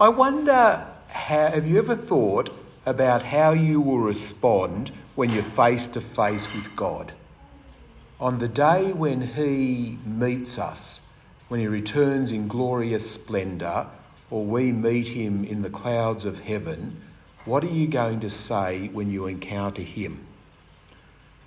I 0.00 0.08
wonder 0.08 0.84
how, 1.08 1.50
have 1.50 1.68
you 1.68 1.78
ever 1.78 1.94
thought 1.94 2.50
about 2.84 3.22
how 3.22 3.52
you 3.52 3.80
will 3.80 4.00
respond 4.00 4.90
when 5.14 5.30
you're 5.30 5.44
face 5.44 5.86
to 5.86 6.00
face 6.00 6.52
with 6.52 6.74
God? 6.74 7.12
On 8.18 8.40
the 8.40 8.48
day 8.48 8.92
when 8.92 9.20
He 9.20 9.98
meets 10.04 10.58
us, 10.58 11.06
when 11.46 11.60
He 11.60 11.68
returns 11.68 12.32
in 12.32 12.48
glorious 12.48 13.08
splendour, 13.08 13.86
or 14.30 14.44
we 14.44 14.72
meet 14.72 15.06
Him 15.06 15.44
in 15.44 15.62
the 15.62 15.70
clouds 15.70 16.24
of 16.24 16.40
heaven, 16.40 17.00
what 17.44 17.62
are 17.62 17.68
you 17.68 17.86
going 17.86 18.18
to 18.18 18.30
say 18.30 18.88
when 18.88 19.12
you 19.12 19.26
encounter 19.26 19.82
Him? 19.82 20.26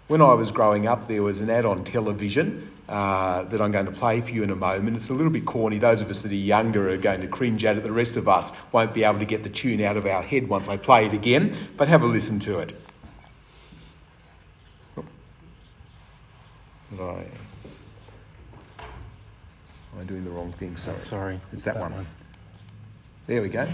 When 0.07 0.21
I 0.21 0.34
was 0.36 0.52
growing 0.52 0.88
up, 0.88 1.09
there 1.09 1.21
was 1.21 1.41
an 1.41 1.50
ad 1.50 1.66
on 1.66 1.84
television 1.84 2.71
uh, 2.89 3.43
that 3.43 3.61
I'm 3.61 3.71
going 3.71 3.85
to 3.85 3.91
play 3.91 4.21
for 4.21 4.31
you 4.31 4.43
in 4.43 4.49
a 4.49 4.55
moment. 4.55 4.95
It's 4.95 5.09
a 5.09 5.13
little 5.13 5.31
bit 5.31 5.45
corny. 5.45 5.77
Those 5.77 6.01
of 6.01 6.09
us 6.09 6.21
that 6.21 6.31
are 6.31 6.36
younger 6.36 6.89
are 6.89 6.97
going 6.97 7.21
to 7.21 7.27
cringe 7.27 7.65
at 7.65 7.77
it. 7.77 7.83
The 7.83 7.91
rest 7.91 8.15
of 8.15 8.27
us 8.27 8.54
won't 8.71 8.93
be 8.93 9.04
able 9.04 9.19
to 9.19 9.25
get 9.25 9.43
the 9.43 9.49
tune 9.49 9.81
out 9.81 9.97
of 9.97 10.05
our 10.05 10.21
head 10.21 10.47
once 10.47 10.68
I 10.68 10.77
play 10.77 11.05
it 11.05 11.13
again, 11.13 11.57
but 11.75 11.87
have 11.87 12.01
a 12.01 12.07
listen 12.07 12.39
to 12.41 12.60
it. 12.60 12.79
Right. 16.91 17.27
Am 18.79 19.99
I 19.99 20.04
doing 20.04 20.24
the 20.24 20.29
wrong 20.29 20.54
thing? 20.54 20.77
Sorry. 20.77 20.99
Sorry. 20.99 21.35
It's, 21.35 21.55
it's 21.55 21.63
that, 21.63 21.74
that 21.74 21.82
one. 21.82 21.91
one. 21.91 22.07
There 23.27 23.41
we 23.41 23.49
go. 23.49 23.68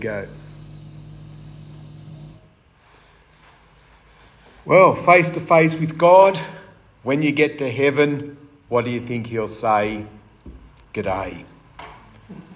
Go. 0.00 0.28
Well, 4.64 4.94
face 4.94 5.30
to 5.30 5.40
face 5.40 5.78
with 5.78 5.96
God, 5.96 6.38
when 7.02 7.22
you 7.22 7.32
get 7.32 7.58
to 7.58 7.70
heaven, 7.70 8.36
what 8.68 8.84
do 8.84 8.90
you 8.90 9.00
think 9.00 9.26
He'll 9.26 9.48
say? 9.48 10.06
G'day. 10.94 11.44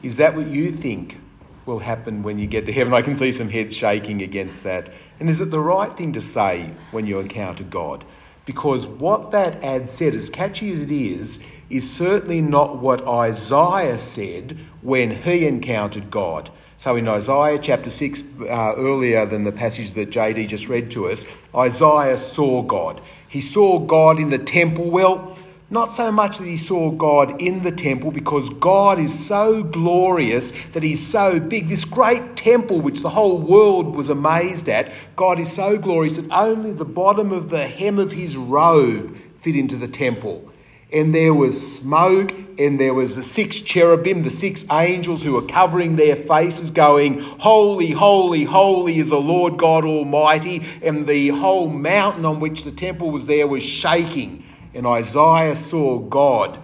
Is 0.03 0.19
that 0.19 0.37
what 0.37 0.47
you 0.47 0.71
think 0.71 1.19
will 1.67 1.79
happen 1.79 2.23
when 2.23 2.39
you 2.39 2.47
get 2.47 2.67
to 2.67 2.73
heaven? 2.73 2.93
I 2.93 3.03
can 3.03 3.15
see 3.15 3.33
some 3.33 3.49
heads 3.49 3.75
shaking 3.75 4.23
against 4.23 4.63
that. 4.65 4.91
And 5.19 5.29
is 5.29 5.41
it 5.41 5.51
the 5.51 5.61
right 5.61 5.97
thing 5.97 6.13
to 6.13 6.21
say 6.21 6.71
when 6.91 7.07
you 7.07 7.19
encounter 7.21 7.65
God? 7.65 8.05
Because 8.45 8.87
what 8.87 9.31
that 9.31 9.65
ad 9.65 9.89
said, 9.89 10.15
as 10.15 10.29
catchy 10.29 10.71
as 10.73 10.83
it 10.83 10.91
is, 10.91 11.43
is 11.71 11.91
certainly 11.91 12.43
not 12.43 12.79
what 12.79 13.07
Isaiah 13.09 13.97
said 13.97 14.59
when 14.83 15.23
he 15.23 15.47
encountered 15.47 16.11
God. 16.11 16.51
So 16.77 16.97
in 16.97 17.09
Isaiah 17.09 17.59
chapter 17.59 17.89
6, 17.89 18.23
uh, 18.41 18.45
earlier 18.77 19.25
than 19.27 19.45
the 19.45 19.53
passage 19.53 19.93
that 19.93 20.11
JD 20.11 20.49
just 20.49 20.69
read 20.69 20.91
to 20.93 21.09
us, 21.09 21.25
Isaiah 21.55 22.19
saw 22.19 22.63
God. 22.63 23.01
He 23.29 23.41
saw 23.41 23.79
God 23.79 24.19
in 24.19 24.31
the 24.31 24.39
temple. 24.39 24.91
Well, 24.91 25.39
not 25.71 25.93
so 25.93 26.13
much 26.13 26.39
that 26.39 26.47
he 26.47 26.57
saw 26.57 26.91
God 26.91 27.41
in 27.41 27.63
the 27.63 27.73
temple, 27.73 28.11
because 28.11 28.49
God 28.51 28.99
is 28.99 29.27
so 29.27 29.63
glorious 29.63 30.53
that 30.73 30.83
he's 30.83 31.05
so 31.05 31.41
big. 31.41 31.69
This 31.69 31.85
great 31.85 32.37
temple, 32.37 32.81
which 32.81 33.01
the 33.01 33.11
whole 33.11 33.39
world 33.39 33.95
was 33.95 34.09
amazed 34.09 34.69
at, 34.69 34.93
God 35.17 35.39
is 35.39 35.53
so 35.53 35.79
glorious 35.79 36.17
that 36.17 36.31
only 36.31 36.73
the 36.73 36.85
bottom 36.85 37.33
of 37.33 37.51
the 37.51 37.67
hem 37.67 37.99
of 37.99 38.13
his 38.13 38.37
robe 38.37 39.19
fit 39.37 39.57
into 39.57 39.77
the 39.77 39.89
temple 39.89 40.51
and 40.95 41.13
there 41.13 41.35
was 41.35 41.77
smoke, 41.77 42.33
and 42.57 42.79
there 42.79 42.95
was 42.95 43.17
the 43.17 43.23
six 43.25 43.57
cherubim, 43.57 44.23
the 44.23 44.31
six 44.31 44.65
angels 44.71 45.25
who 45.25 45.33
were 45.33 45.43
covering 45.43 45.97
their 45.97 46.15
faces, 46.15 46.71
going, 46.71 47.19
Holy, 47.19 47.91
holy, 47.91 48.45
holy 48.45 49.01
is 49.01 49.09
the 49.09 49.21
Lord 49.21 49.59
God 49.59 49.85
Almighty. 49.85 50.65
And 50.83 51.05
the 51.09 51.31
whole 51.31 51.69
mountain 51.69 52.25
on 52.25 52.39
which 52.39 52.63
the 52.63 52.71
temple 52.71 53.11
was 53.11 53.27
there 53.27 53.49
was 53.49 53.65
shaking. 53.65 54.45
And 54.73 54.87
Isaiah 54.87 55.57
saw 55.57 55.99
God. 55.99 56.61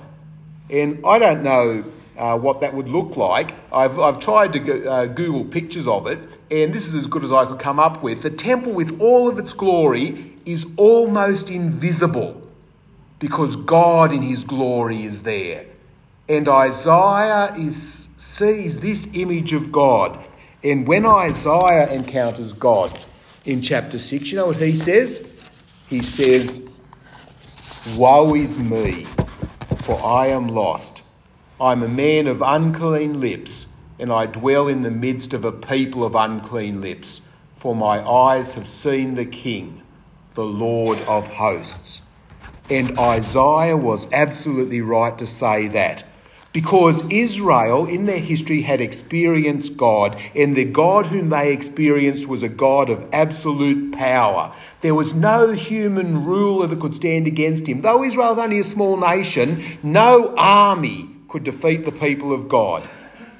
And 0.70 1.04
I 1.04 1.18
don't 1.18 1.42
know 1.42 1.84
uh, 2.16 2.38
what 2.38 2.60
that 2.60 2.72
would 2.72 2.88
look 2.88 3.16
like. 3.16 3.50
I've, 3.72 3.98
I've 3.98 4.20
tried 4.20 4.52
to 4.52 4.60
go, 4.60 4.74
uh, 4.88 5.06
Google 5.06 5.44
pictures 5.44 5.88
of 5.88 6.06
it, 6.06 6.20
and 6.52 6.72
this 6.72 6.86
is 6.86 6.94
as 6.94 7.06
good 7.06 7.24
as 7.24 7.32
I 7.32 7.46
could 7.46 7.58
come 7.58 7.80
up 7.80 8.00
with. 8.00 8.22
The 8.22 8.30
temple, 8.30 8.72
with 8.74 9.00
all 9.00 9.28
of 9.28 9.40
its 9.40 9.52
glory, 9.54 10.36
is 10.44 10.70
almost 10.76 11.50
invisible 11.50 12.39
because 13.20 13.54
God 13.54 14.12
in 14.12 14.22
his 14.22 14.42
glory 14.42 15.04
is 15.04 15.22
there. 15.22 15.66
And 16.28 16.48
Isaiah 16.48 17.54
is, 17.54 18.08
sees 18.16 18.80
this 18.80 19.08
image 19.12 19.52
of 19.52 19.70
God. 19.70 20.26
And 20.64 20.86
when 20.86 21.06
Isaiah 21.06 21.88
encounters 21.90 22.52
God 22.52 22.98
in 23.44 23.62
chapter 23.62 23.98
6, 23.98 24.32
you 24.32 24.38
know 24.38 24.46
what 24.46 24.56
he 24.56 24.74
says? 24.74 25.32
He 25.88 26.02
says, 26.02 26.68
Woe 27.96 28.34
is 28.34 28.58
me, 28.58 29.04
for 29.84 30.02
I 30.04 30.28
am 30.28 30.48
lost. 30.48 31.02
I'm 31.60 31.82
a 31.82 31.88
man 31.88 32.26
of 32.26 32.40
unclean 32.40 33.20
lips, 33.20 33.66
and 33.98 34.10
I 34.10 34.26
dwell 34.26 34.68
in 34.68 34.82
the 34.82 34.90
midst 34.90 35.34
of 35.34 35.44
a 35.44 35.52
people 35.52 36.04
of 36.04 36.14
unclean 36.14 36.80
lips. 36.80 37.20
For 37.54 37.76
my 37.76 38.00
eyes 38.08 38.54
have 38.54 38.66
seen 38.66 39.14
the 39.14 39.26
King, 39.26 39.82
the 40.34 40.44
Lord 40.44 40.98
of 41.00 41.26
hosts. 41.26 42.00
And 42.70 42.96
Isaiah 42.98 43.76
was 43.76 44.06
absolutely 44.12 44.80
right 44.80 45.18
to 45.18 45.26
say 45.26 45.66
that. 45.68 46.04
Because 46.52 47.08
Israel, 47.10 47.86
in 47.86 48.06
their 48.06 48.18
history, 48.18 48.60
had 48.60 48.80
experienced 48.80 49.76
God, 49.76 50.20
and 50.34 50.56
the 50.56 50.64
God 50.64 51.06
whom 51.06 51.30
they 51.30 51.52
experienced 51.52 52.26
was 52.26 52.42
a 52.42 52.48
God 52.48 52.90
of 52.90 53.08
absolute 53.12 53.92
power. 53.92 54.54
There 54.80 54.94
was 54.94 55.14
no 55.14 55.52
human 55.52 56.24
ruler 56.24 56.66
that 56.66 56.80
could 56.80 56.94
stand 56.94 57.26
against 57.28 57.68
him. 57.68 57.82
Though 57.82 58.02
Israel's 58.04 58.38
only 58.38 58.58
a 58.58 58.64
small 58.64 58.96
nation, 58.96 59.64
no 59.82 60.34
army 60.36 61.08
could 61.28 61.44
defeat 61.44 61.84
the 61.84 61.92
people 61.92 62.32
of 62.32 62.48
God. 62.48 62.88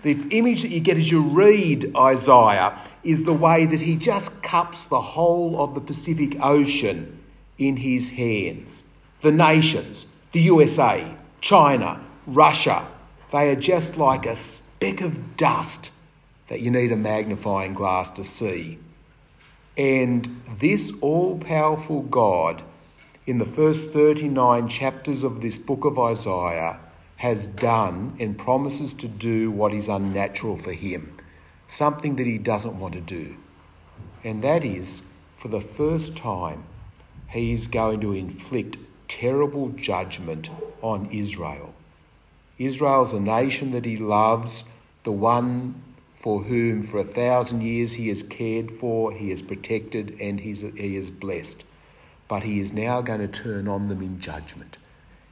The 0.03 0.13
image 0.31 0.63
that 0.63 0.71
you 0.71 0.81
get 0.81 0.97
as 0.97 1.11
you 1.11 1.23
read 1.23 1.95
Isaiah 1.97 2.79
is 3.03 3.25
the 3.25 3.35
way 3.35 3.67
that 3.67 3.81
he 3.81 3.97
just 3.97 4.43
cups 4.43 4.85
the 4.85 5.01
whole 5.01 5.63
of 5.63 5.75
the 5.75 5.81
Pacific 5.81 6.37
Ocean 6.41 7.19
in 7.59 7.77
his 7.77 8.11
hands. 8.11 8.85
The 9.21 9.33
nations, 9.33 10.07
the 10.33 10.41
USA, 10.41 11.15
China, 11.41 12.01
Russia, 12.27 12.87
they 13.31 13.51
are 13.51 13.57
just 13.57 13.97
like 13.97 14.25
a 14.25 14.35
speck 14.35 15.03
of 15.03 15.37
dust 15.37 15.91
that 16.49 16.61
you 16.61 16.71
need 16.71 16.91
a 16.91 16.97
magnifying 16.97 17.75
glass 17.75 18.11
to 18.11 18.25
see. 18.25 18.79
And 19.77 20.43
this 20.59 20.93
all 21.01 21.39
powerful 21.39 22.03
God, 22.03 22.63
in 23.27 23.39
the 23.39 23.45
first 23.45 23.91
39 23.91 24.69
chapters 24.69 25.23
of 25.23 25.43
this 25.43 25.59
book 25.59 25.85
of 25.85 25.99
Isaiah, 25.99 26.79
has 27.17 27.47
done 27.47 28.17
and 28.19 28.39
promises 28.39 28.95
to 28.95 29.07
do 29.07 29.51
what 29.51 29.75
is 29.75 29.89
unnatural 29.89 30.57
for 30.57 30.73
him, 30.73 31.17
something 31.69 32.17
that 32.17 32.27
he 32.27 32.39
doesn't 32.39 32.81
want 32.81 32.95
to 32.95 33.01
do. 33.01 33.37
And 34.25 34.43
that 34.43 34.65
is, 34.65 35.03
for 35.37 35.49
the 35.49 35.61
first 35.61 36.17
time, 36.17 36.65
he 37.29 37.53
is 37.53 37.67
going 37.67 38.01
to 38.01 38.13
inflict 38.13 38.79
terrible 39.11 39.69
judgment 39.71 40.49
on 40.83 41.11
Israel. 41.11 41.75
Israel's 42.59 43.13
a 43.13 43.21
nation 43.21 43.73
that 43.73 43.85
he 43.85 43.97
loves, 43.97 44.65
the 45.03 45.13
one 45.13 45.83
for 46.21 46.43
whom 46.45 46.81
for 46.81 46.99
a 46.99 47.05
thousand 47.05 47.63
years 47.63 47.93
he 47.95 48.09
has 48.09 48.23
cared 48.23 48.71
for, 48.71 49.13
he 49.13 49.31
has 49.31 49.43
protected, 49.43 50.17
and 50.21 50.41
he 50.41 50.51
is 50.51 51.11
blessed. 51.11 51.65
But 52.29 52.45
he 52.45 52.61
is 52.61 52.73
now 52.73 53.01
going 53.03 53.21
to 53.21 53.29
turn 53.29 53.67
on 53.67 53.89
them 53.89 54.01
in 54.03 54.21
judgment. 54.21 54.79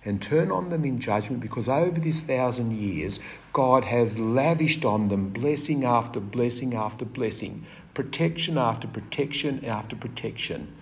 and 0.04 0.22
turn 0.22 0.50
on 0.50 0.70
them 0.70 0.84
in 0.84 1.00
judgment 1.00 1.42
because 1.42 1.69
over 1.69 2.00
this 2.00 2.22
thousand 2.22 2.76
years, 2.76 3.20
God 3.52 3.84
has 3.84 4.19
lavished 4.19 4.84
on 4.84 5.08
them 5.08 5.28
blessing 5.30 5.84
after 5.84 6.20
blessing 6.20 6.75
after 6.75 7.04
blessing, 7.04 7.66
protection 7.94 8.56
after 8.56 8.86
protection 8.88 9.64
after 9.64 9.96
protection. 9.96 10.75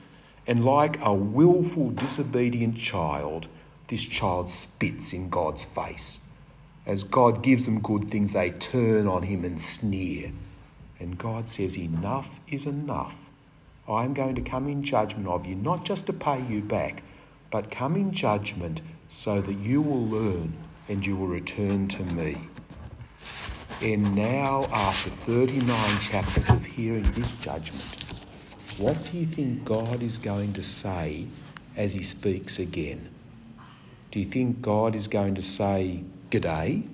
And 0.47 0.65
like 0.65 0.99
a 1.03 1.13
willful, 1.13 1.91
disobedient 1.91 2.79
child, 2.79 3.49
this 3.89 4.03
child 4.03 4.51
spits 4.51 5.13
in 5.13 5.29
God's 5.29 5.65
face. 5.65 6.21
As 6.87 7.03
God 7.03 7.43
gives 7.43 7.65
them 7.65 7.81
good 7.81 8.11
things, 8.11 8.33
they 8.33 8.51
turn 8.51 9.09
on 9.09 9.23
him 9.23 9.45
and 9.45 9.61
sneer. 9.61 10.31
And 11.01 11.19
God 11.19 11.49
says, 11.49 11.77
Enough 11.77 12.41
is 12.49 12.65
enough. 12.65 13.15
I'm 13.89 14.15
going 14.15 14.35
to 14.37 14.41
come 14.41 14.69
in 14.69 14.85
judgment 14.85 15.29
of 15.29 15.47
you, 15.47 15.55
not 15.55 15.85
just 15.85 16.07
to 16.07 16.13
pay 16.13 16.43
you 16.45 16.61
back, 16.61 17.03
but 17.51 17.71
come 17.71 17.97
in 17.97 18.13
judgment 18.13 18.81
so 19.09 19.41
that 19.41 19.55
you 19.55 19.81
will 19.81 20.07
learn 20.07 20.53
and 20.89 21.05
you 21.05 21.17
will 21.17 21.29
return 21.29 21.89
to 21.89 22.03
me. 22.05 22.41
And 23.83 24.15
now, 24.15 24.65
after 24.73 25.11
39 25.11 26.01
chapters 26.01 26.49
of 26.49 26.65
hearing 26.65 27.03
this 27.13 27.41
judgment, 27.41 28.06
what 28.79 28.99
do 29.11 29.19
you 29.19 29.27
think 29.27 29.65
God 29.65 30.03
is 30.03 30.19
going 30.19 30.53
to 30.55 30.63
say 30.63 31.27
as 31.77 31.95
he 31.95 32.03
speaks 32.03 32.59
again? 32.59 33.09
Do 34.11 34.19
you 34.19 34.27
think 34.27 34.63
God 34.63 34.95
is 34.95 35.09
going 35.09 35.35
to 35.37 35.43
say, 35.43 36.03
G'day? 36.31 36.87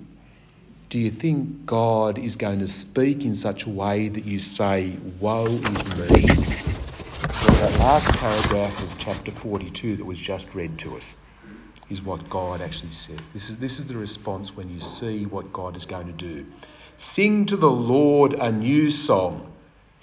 Do 0.89 0.99
you 0.99 1.11
think 1.11 1.65
God 1.65 2.17
is 2.17 2.35
going 2.35 2.59
to 2.59 2.67
speak 2.67 3.25
in 3.25 3.35
such 3.35 3.65
a 3.65 3.69
way 3.69 4.07
that 4.07 4.25
you 4.25 4.39
say, 4.39 4.95
Woe 5.19 5.45
is 5.45 5.95
me? 5.95 6.25
Well, 7.43 7.69
that 7.69 7.79
last 7.79 8.17
paragraph 8.17 8.83
of 8.83 8.97
chapter 8.99 9.31
42 9.31 9.97
that 9.97 10.05
was 10.05 10.19
just 10.19 10.53
read 10.53 10.77
to 10.79 10.97
us 10.97 11.17
is 11.89 12.01
what 12.01 12.29
God 12.29 12.61
actually 12.61 12.91
said. 12.91 13.21
This 13.33 13.49
is, 13.49 13.59
this 13.59 13.79
is 13.79 13.87
the 13.87 13.97
response 13.97 14.55
when 14.55 14.69
you 14.69 14.79
see 14.79 15.25
what 15.25 15.53
God 15.53 15.75
is 15.75 15.85
going 15.85 16.07
to 16.07 16.13
do. 16.13 16.45
Sing 16.97 17.45
to 17.45 17.57
the 17.57 17.69
Lord 17.69 18.33
a 18.33 18.51
new 18.51 18.91
song, 18.91 19.52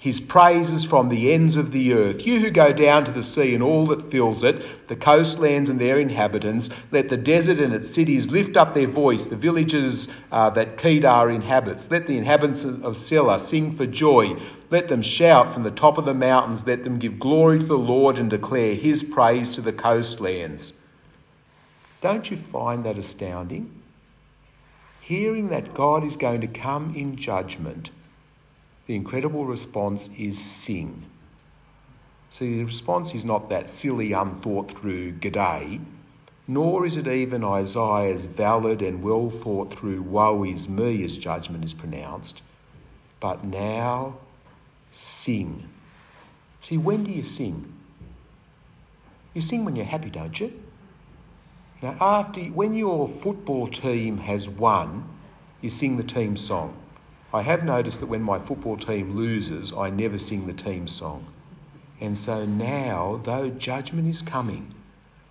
his 0.01 0.19
praises 0.19 0.83
from 0.83 1.09
the 1.09 1.31
ends 1.31 1.55
of 1.55 1.71
the 1.71 1.93
earth. 1.93 2.25
You 2.25 2.39
who 2.39 2.49
go 2.49 2.73
down 2.73 3.05
to 3.05 3.11
the 3.11 3.21
sea 3.21 3.53
and 3.53 3.61
all 3.61 3.85
that 3.85 4.09
fills 4.09 4.43
it, 4.43 4.87
the 4.87 4.95
coastlands 4.95 5.69
and 5.69 5.79
their 5.79 5.99
inhabitants, 5.99 6.71
let 6.89 7.09
the 7.09 7.17
desert 7.17 7.59
and 7.59 7.71
its 7.71 7.93
cities 7.93 8.31
lift 8.31 8.57
up 8.57 8.73
their 8.73 8.87
voice, 8.87 9.27
the 9.27 9.35
villages 9.35 10.07
uh, 10.31 10.49
that 10.49 10.75
Kedar 10.75 11.29
inhabits. 11.29 11.91
Let 11.91 12.07
the 12.07 12.17
inhabitants 12.17 12.63
of 12.63 12.95
Sela 12.95 13.39
sing 13.39 13.77
for 13.77 13.85
joy. 13.85 14.41
Let 14.71 14.87
them 14.87 15.03
shout 15.03 15.53
from 15.53 15.61
the 15.61 15.69
top 15.69 15.99
of 15.99 16.05
the 16.05 16.15
mountains. 16.15 16.65
Let 16.65 16.83
them 16.83 16.97
give 16.97 17.19
glory 17.19 17.59
to 17.59 17.65
the 17.67 17.77
Lord 17.77 18.17
and 18.17 18.27
declare 18.27 18.73
his 18.73 19.03
praise 19.03 19.53
to 19.53 19.61
the 19.61 19.71
coastlands. 19.71 20.73
Don't 22.01 22.31
you 22.31 22.37
find 22.37 22.83
that 22.85 22.97
astounding? 22.97 23.69
Hearing 24.99 25.49
that 25.49 25.75
God 25.75 26.03
is 26.03 26.15
going 26.15 26.41
to 26.41 26.47
come 26.47 26.95
in 26.95 27.17
judgment, 27.17 27.91
the 28.87 28.95
incredible 28.95 29.45
response 29.45 30.09
is 30.17 30.37
sing. 30.37 31.05
See, 32.29 32.57
the 32.57 32.63
response 32.63 33.13
is 33.13 33.25
not 33.25 33.49
that 33.49 33.69
silly, 33.69 34.13
unthought 34.13 34.71
through 34.71 35.13
g'day, 35.13 35.81
nor 36.47 36.85
is 36.85 36.97
it 36.97 37.07
even 37.07 37.43
Isaiah's 37.43 38.25
valid 38.25 38.81
and 38.81 39.03
well 39.03 39.29
thought 39.29 39.73
through 39.73 40.01
woe 40.01 40.43
is 40.43 40.67
me 40.67 41.03
as 41.03 41.17
judgment 41.17 41.63
is 41.63 41.73
pronounced, 41.73 42.41
but 43.19 43.43
now 43.43 44.17
sing. 44.91 45.69
See, 46.61 46.77
when 46.77 47.03
do 47.03 47.11
you 47.11 47.23
sing? 47.23 47.73
You 49.33 49.41
sing 49.41 49.63
when 49.65 49.75
you're 49.75 49.85
happy, 49.85 50.09
don't 50.09 50.39
you? 50.39 50.51
Now, 51.81 51.95
after 51.99 52.41
when 52.41 52.75
your 52.75 53.07
football 53.07 53.67
team 53.67 54.19
has 54.19 54.47
won, 54.47 55.07
you 55.61 55.69
sing 55.69 55.97
the 55.97 56.03
team 56.03 56.37
song. 56.37 56.77
I 57.33 57.41
have 57.43 57.63
noticed 57.63 58.01
that 58.01 58.07
when 58.07 58.21
my 58.21 58.39
football 58.39 58.77
team 58.77 59.15
loses, 59.15 59.71
I 59.73 59.89
never 59.89 60.17
sing 60.17 60.47
the 60.47 60.53
team 60.53 60.87
song. 60.87 61.25
And 62.01 62.17
so 62.17 62.45
now, 62.45 63.21
though 63.23 63.49
judgment 63.49 64.09
is 64.09 64.21
coming, 64.21 64.73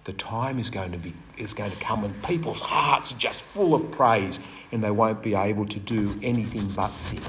the 0.05 0.12
time 0.14 0.58
is 0.58 0.70
going 0.70 0.93
to 0.93 0.99
be 0.99 1.14
is 1.37 1.52
going 1.52 1.70
to 1.70 1.76
come 1.76 2.02
when 2.02 2.14
people's 2.23 2.61
hearts 2.61 3.12
are 3.12 3.19
just 3.19 3.43
full 3.43 3.75
of 3.75 3.91
praise 3.91 4.41
and 4.73 4.82
they 4.82 4.91
won't 4.91 5.23
be 5.23 5.35
able 5.35 5.67
to 5.67 5.79
do 5.79 6.19
anything 6.23 6.69
but 6.69 6.93
sing. 6.93 7.23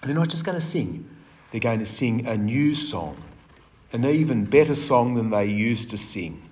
And 0.00 0.08
they're 0.08 0.16
not 0.16 0.28
just 0.28 0.44
going 0.44 0.58
to 0.58 0.64
sing, 0.64 1.08
they're 1.50 1.60
going 1.60 1.80
to 1.80 1.86
sing 1.86 2.26
a 2.28 2.36
new 2.36 2.74
song, 2.74 3.16
an 3.92 4.04
even 4.04 4.44
better 4.44 4.74
song 4.74 5.14
than 5.14 5.30
they 5.30 5.46
used 5.46 5.90
to 5.90 5.98
sing. 5.98 6.42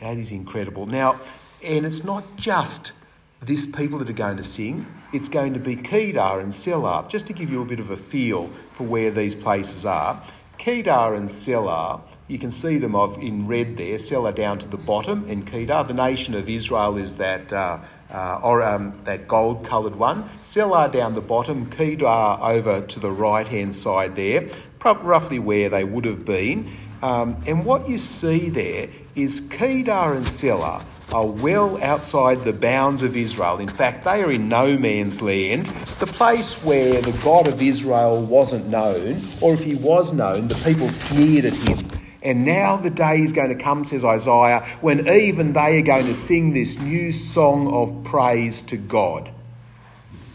That 0.00 0.16
is 0.16 0.32
incredible. 0.32 0.86
Now, 0.86 1.20
and 1.62 1.84
it's 1.84 2.04
not 2.04 2.36
just 2.36 2.92
this 3.40 3.66
people 3.66 3.98
that 4.00 4.10
are 4.10 4.14
going 4.14 4.36
to 4.36 4.42
sing, 4.42 4.86
it's 5.12 5.28
going 5.28 5.54
to 5.54 5.60
be 5.60 5.76
Kedar 5.76 6.40
and 6.40 6.52
Sela, 6.52 7.08
just 7.08 7.26
to 7.28 7.32
give 7.32 7.50
you 7.50 7.62
a 7.62 7.64
bit 7.64 7.78
of 7.78 7.90
a 7.90 7.96
feel 7.96 8.50
for 8.72 8.84
where 8.84 9.10
these 9.10 9.34
places 9.34 9.86
are. 9.86 10.22
Kedar 10.58 11.14
and 11.14 11.28
Sela, 11.28 12.00
you 12.26 12.38
can 12.38 12.50
see 12.50 12.78
them 12.78 12.96
of 12.96 13.16
in 13.18 13.46
red 13.46 13.76
there, 13.76 13.94
Sela 13.94 14.34
down 14.34 14.58
to 14.58 14.66
the 14.66 14.76
bottom, 14.76 15.24
and 15.30 15.46
Kedar. 15.46 15.84
The 15.84 15.94
nation 15.94 16.34
of 16.34 16.48
Israel 16.48 16.96
is 16.96 17.14
that, 17.14 17.52
uh, 17.52 17.78
uh, 18.12 18.40
or 18.42 18.62
um, 18.62 19.00
that 19.04 19.28
gold 19.28 19.64
coloured 19.64 19.94
one. 19.94 20.28
Sela 20.40 20.90
down 20.90 21.14
the 21.14 21.20
bottom, 21.20 21.70
Kedar 21.70 22.38
over 22.42 22.80
to 22.80 23.00
the 23.00 23.10
right 23.10 23.46
hand 23.46 23.74
side 23.74 24.16
there, 24.16 24.48
roughly 24.84 25.38
where 25.38 25.68
they 25.68 25.84
would 25.84 26.04
have 26.04 26.24
been. 26.24 26.76
Um, 27.02 27.40
and 27.46 27.64
what 27.64 27.88
you 27.88 27.98
see 27.98 28.48
there 28.50 28.88
is 29.14 29.40
Kedar 29.48 30.14
and 30.14 30.26
Sela 30.26 30.84
are 31.12 31.26
well 31.26 31.82
outside 31.82 32.44
the 32.44 32.52
bounds 32.52 33.02
of 33.02 33.16
Israel. 33.16 33.58
In 33.58 33.68
fact, 33.68 34.04
they 34.04 34.22
are 34.22 34.30
in 34.30 34.48
no 34.48 34.76
man's 34.76 35.22
land, 35.22 35.66
the 35.98 36.06
place 36.06 36.54
where 36.62 37.00
the 37.00 37.18
God 37.24 37.46
of 37.46 37.62
Israel 37.62 38.22
wasn't 38.22 38.66
known, 38.66 39.22
or 39.40 39.54
if 39.54 39.62
he 39.62 39.74
was 39.74 40.12
known, 40.12 40.48
the 40.48 40.54
people 40.56 40.88
sneered 40.88 41.46
at 41.46 41.54
him. 41.54 41.90
And 42.22 42.44
now 42.44 42.76
the 42.76 42.90
day 42.90 43.20
is 43.20 43.32
going 43.32 43.56
to 43.56 43.62
come, 43.62 43.84
says 43.84 44.04
Isaiah, 44.04 44.66
when 44.80 45.08
even 45.08 45.52
they 45.52 45.78
are 45.78 45.82
going 45.82 46.06
to 46.06 46.14
sing 46.14 46.52
this 46.52 46.78
new 46.78 47.12
song 47.12 47.72
of 47.72 48.04
praise 48.04 48.60
to 48.62 48.76
God. 48.76 49.30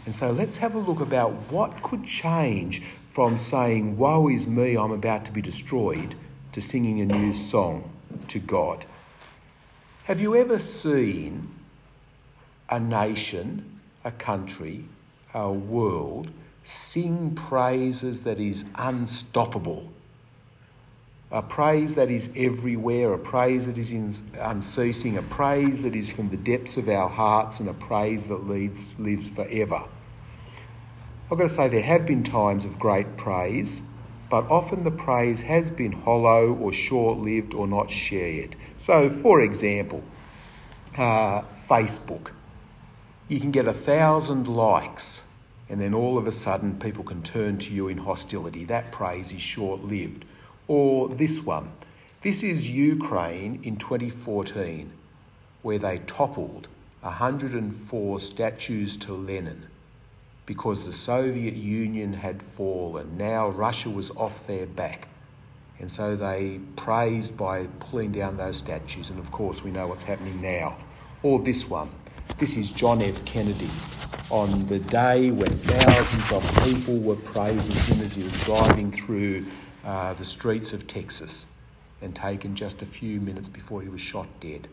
And 0.06 0.16
so 0.16 0.32
let's 0.32 0.56
have 0.56 0.74
a 0.74 0.78
look 0.78 1.00
about 1.00 1.32
what 1.50 1.82
could 1.82 2.04
change 2.04 2.82
from 3.10 3.38
saying, 3.38 3.96
Woe 3.96 4.28
is 4.28 4.48
me, 4.48 4.76
I'm 4.76 4.90
about 4.90 5.24
to 5.26 5.32
be 5.32 5.40
destroyed, 5.40 6.16
to 6.52 6.60
singing 6.60 7.00
a 7.00 7.06
new 7.06 7.32
song 7.32 7.88
to 8.28 8.40
God. 8.40 8.84
Have 10.04 10.20
you 10.20 10.36
ever 10.36 10.58
seen 10.58 11.48
a 12.68 12.78
nation, 12.78 13.80
a 14.04 14.10
country, 14.10 14.84
a 15.32 15.50
world 15.50 16.28
sing 16.62 17.34
praises 17.34 18.20
that 18.24 18.38
is 18.38 18.66
unstoppable? 18.74 19.90
A 21.30 21.40
praise 21.40 21.94
that 21.94 22.10
is 22.10 22.28
everywhere, 22.36 23.14
a 23.14 23.18
praise 23.18 23.64
that 23.64 23.78
is 23.78 24.22
unceasing, 24.38 25.16
a 25.16 25.22
praise 25.22 25.82
that 25.82 25.96
is 25.96 26.10
from 26.10 26.28
the 26.28 26.36
depths 26.36 26.76
of 26.76 26.90
our 26.90 27.08
hearts, 27.08 27.60
and 27.60 27.70
a 27.70 27.74
praise 27.74 28.28
that 28.28 28.46
leads, 28.46 28.92
lives 28.98 29.30
forever. 29.30 29.82
I've 31.30 31.38
got 31.38 31.44
to 31.44 31.48
say, 31.48 31.68
there 31.68 31.80
have 31.80 32.04
been 32.04 32.22
times 32.22 32.66
of 32.66 32.78
great 32.78 33.16
praise, 33.16 33.80
but 34.30 34.50
often 34.50 34.84
the 34.84 34.90
praise 34.90 35.40
has 35.40 35.70
been 35.70 35.92
hollow 35.92 36.52
or 36.54 36.72
short 36.72 37.18
lived 37.18 37.54
or 37.54 37.66
not 37.66 37.90
shared. 37.90 38.56
So, 38.76 39.08
for 39.08 39.42
example, 39.42 40.02
uh, 40.96 41.42
Facebook. 41.68 42.30
You 43.28 43.40
can 43.40 43.50
get 43.50 43.66
a 43.66 43.72
thousand 43.72 44.48
likes, 44.48 45.28
and 45.68 45.80
then 45.80 45.94
all 45.94 46.18
of 46.18 46.26
a 46.26 46.32
sudden 46.32 46.78
people 46.78 47.04
can 47.04 47.22
turn 47.22 47.58
to 47.58 47.72
you 47.72 47.88
in 47.88 47.98
hostility. 47.98 48.64
That 48.64 48.92
praise 48.92 49.32
is 49.32 49.40
short 49.40 49.82
lived. 49.82 50.24
Or 50.68 51.08
this 51.08 51.42
one. 51.44 51.72
This 52.20 52.42
is 52.42 52.70
Ukraine 52.70 53.60
in 53.64 53.76
2014, 53.76 54.90
where 55.62 55.78
they 55.78 55.98
toppled 56.06 56.68
104 57.02 58.18
statues 58.18 58.96
to 58.96 59.12
Lenin 59.12 59.66
because 60.46 60.84
the 60.84 60.92
Soviet 60.92 61.54
Union 61.54 62.12
had 62.12 62.42
fallen. 62.42 63.16
Now 63.16 63.48
Russia 63.48 63.90
was 63.90 64.10
off 64.12 64.46
their 64.46 64.66
back. 64.66 65.08
And 65.80 65.90
so 65.90 66.16
they 66.16 66.60
praised 66.76 67.36
by 67.36 67.66
pulling 67.80 68.12
down 68.12 68.36
those 68.36 68.58
statues. 68.58 69.10
And 69.10 69.18
of 69.18 69.30
course, 69.32 69.64
we 69.64 69.70
know 69.70 69.86
what's 69.86 70.04
happening 70.04 70.40
now. 70.40 70.76
Or 71.22 71.40
this 71.40 71.68
one. 71.68 71.90
This 72.38 72.56
is 72.56 72.70
John 72.70 73.02
F. 73.02 73.24
Kennedy 73.24 73.68
on 74.30 74.66
the 74.66 74.78
day 74.78 75.30
when 75.30 75.56
thousands 75.58 76.32
of 76.32 76.64
people 76.64 76.98
were 76.98 77.16
praising 77.16 77.96
him 77.96 78.04
as 78.04 78.14
he 78.14 78.22
was 78.22 78.44
driving 78.44 78.90
through 78.90 79.46
uh, 79.84 80.14
the 80.14 80.24
streets 80.24 80.72
of 80.72 80.86
Texas 80.86 81.46
and 82.00 82.14
taken 82.14 82.54
just 82.54 82.82
a 82.82 82.86
few 82.86 83.20
minutes 83.20 83.48
before 83.48 83.82
he 83.82 83.88
was 83.88 84.00
shot 84.00 84.26
dead. 84.40 84.68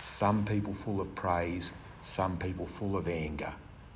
Some 0.00 0.44
people 0.44 0.74
full 0.74 1.00
of 1.00 1.14
praise, 1.14 1.72
some 2.02 2.36
people 2.36 2.66
full 2.66 2.96
of 2.96 3.08
anger. 3.08 3.52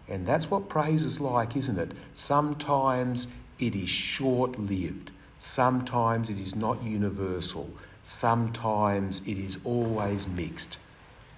And 0.09 0.27
that's 0.27 0.51
what 0.51 0.69
praise 0.69 1.05
is 1.05 1.21
like, 1.21 1.57
isn't 1.57 1.79
it? 1.79 1.93
Sometimes 2.15 3.29
it 3.59 3.75
is 3.75 3.89
short 3.89 4.59
lived, 4.59 5.11
sometimes 5.39 6.31
it 6.31 6.39
is 6.39 6.55
not 6.55 6.83
universal, 6.83 7.69
sometimes 8.03 9.27
it 9.27 9.37
is 9.37 9.59
always 9.65 10.27
mixed. 10.29 10.79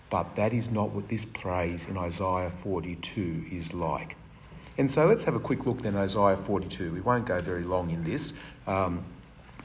But 0.08 0.36
that 0.36 0.52
is 0.52 0.70
not 0.70 0.90
what 0.90 1.08
this 1.08 1.24
praise 1.24 1.86
in 1.86 1.96
Isaiah 1.96 2.50
42 2.50 3.46
is 3.52 3.72
like. 3.72 4.16
And 4.76 4.90
so 4.90 5.06
let's 5.06 5.24
have 5.24 5.34
a 5.34 5.40
quick 5.40 5.66
look 5.66 5.82
then 5.82 5.94
at 5.94 6.02
Isaiah 6.02 6.36
42. 6.36 6.92
We 6.92 7.00
won't 7.00 7.26
go 7.26 7.38
very 7.38 7.64
long 7.64 7.90
in 7.90 8.02
this. 8.02 8.32
Um, 8.66 9.04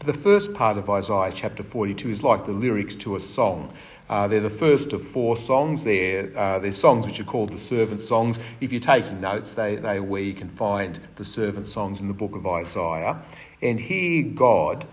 the 0.03 0.13
first 0.13 0.53
part 0.53 0.77
of 0.77 0.89
Isaiah 0.89 1.31
chapter 1.33 1.63
42 1.63 2.09
is 2.09 2.23
like 2.23 2.45
the 2.45 2.51
lyrics 2.51 2.95
to 2.97 3.15
a 3.15 3.19
song. 3.19 3.73
Uh, 4.09 4.27
they're 4.27 4.39
the 4.39 4.49
first 4.49 4.93
of 4.93 5.05
four 5.05 5.35
songs. 5.35 5.83
They're, 5.83 6.37
uh, 6.37 6.59
they're 6.59 6.71
songs 6.71 7.05
which 7.05 7.19
are 7.19 7.25
called 7.25 7.49
the 7.49 7.57
servant 7.57 8.01
songs. 8.01 8.37
If 8.61 8.71
you're 8.71 8.81
taking 8.81 9.19
notes, 9.19 9.53
they, 9.53 9.75
they 9.77 9.97
are 9.97 10.03
where 10.03 10.21
you 10.21 10.33
can 10.33 10.49
find 10.49 10.99
the 11.15 11.25
servant 11.25 11.67
songs 11.67 11.99
in 12.01 12.07
the 12.07 12.13
book 12.13 12.35
of 12.35 12.45
Isaiah. 12.45 13.21
And 13.61 13.79
here, 13.79 14.23
God, 14.23 14.85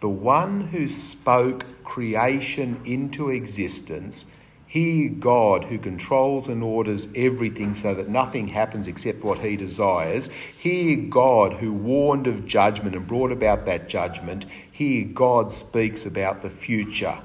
the 0.00 0.08
one 0.08 0.60
who 0.60 0.86
spoke 0.86 1.64
creation 1.84 2.80
into 2.84 3.30
existence, 3.30 4.26
Hear 4.68 5.08
God 5.08 5.64
who 5.64 5.78
controls 5.78 6.46
and 6.48 6.62
orders 6.62 7.08
everything 7.16 7.72
so 7.72 7.94
that 7.94 8.10
nothing 8.10 8.48
happens 8.48 8.86
except 8.86 9.24
what 9.24 9.38
he 9.38 9.56
desires. 9.56 10.28
Hear 10.58 10.94
God 11.08 11.54
who 11.54 11.72
warned 11.72 12.26
of 12.26 12.44
judgment 12.44 12.94
and 12.94 13.06
brought 13.06 13.32
about 13.32 13.64
that 13.64 13.88
judgment. 13.88 14.44
Hear 14.70 15.06
God 15.06 15.52
speaks 15.52 16.04
about 16.04 16.42
the 16.42 16.50
future. 16.50 17.18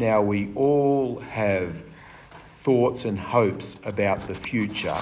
Now, 0.00 0.22
we 0.22 0.50
all 0.54 1.18
have 1.18 1.82
thoughts 2.60 3.04
and 3.04 3.18
hopes 3.18 3.78
about 3.84 4.22
the 4.22 4.34
future, 4.34 4.96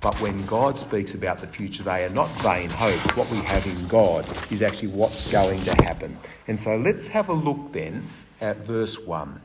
but 0.00 0.20
when 0.20 0.44
God 0.46 0.76
speaks 0.76 1.14
about 1.14 1.38
the 1.38 1.46
future, 1.46 1.84
they 1.84 2.02
are 2.04 2.08
not 2.08 2.28
vain 2.40 2.68
hopes. 2.68 3.16
What 3.16 3.30
we 3.30 3.36
have 3.36 3.64
in 3.64 3.86
God 3.86 4.26
is 4.50 4.60
actually 4.60 4.88
what's 4.88 5.30
going 5.30 5.60
to 5.60 5.84
happen. 5.84 6.18
And 6.48 6.58
so 6.58 6.76
let's 6.76 7.06
have 7.06 7.28
a 7.28 7.32
look 7.32 7.72
then 7.72 8.08
at 8.40 8.56
verse 8.56 8.98
1. 8.98 9.40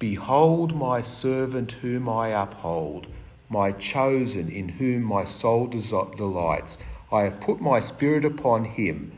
Behold 0.00 0.74
my 0.74 1.00
servant 1.00 1.70
whom 1.70 2.08
I 2.08 2.30
uphold, 2.30 3.06
my 3.48 3.70
chosen 3.70 4.50
in 4.50 4.70
whom 4.70 5.04
my 5.04 5.22
soul 5.22 5.68
delights. 5.68 6.78
I 7.12 7.20
have 7.20 7.40
put 7.40 7.60
my 7.60 7.78
spirit 7.78 8.24
upon 8.24 8.64
him 8.64 9.16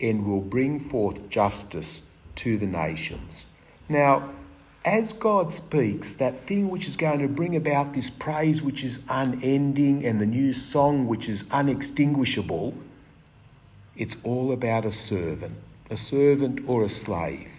and 0.00 0.24
will 0.24 0.40
bring 0.40 0.80
forth 0.80 1.28
justice 1.28 2.04
to 2.36 2.56
the 2.56 2.64
nations. 2.64 3.44
Now, 3.88 4.30
as 4.84 5.12
God 5.12 5.52
speaks, 5.52 6.12
that 6.14 6.40
thing 6.46 6.70
which 6.70 6.86
is 6.86 6.96
going 6.96 7.20
to 7.20 7.28
bring 7.28 7.56
about 7.56 7.94
this 7.94 8.10
praise 8.10 8.62
which 8.62 8.84
is 8.84 9.00
unending 9.08 10.04
and 10.04 10.20
the 10.20 10.26
new 10.26 10.52
song 10.52 11.06
which 11.06 11.28
is 11.28 11.44
unextinguishable, 11.50 12.74
it's 13.96 14.16
all 14.22 14.52
about 14.52 14.84
a 14.84 14.90
servant, 14.90 15.56
a 15.90 15.96
servant 15.96 16.60
or 16.66 16.84
a 16.84 16.88
slave. 16.88 17.57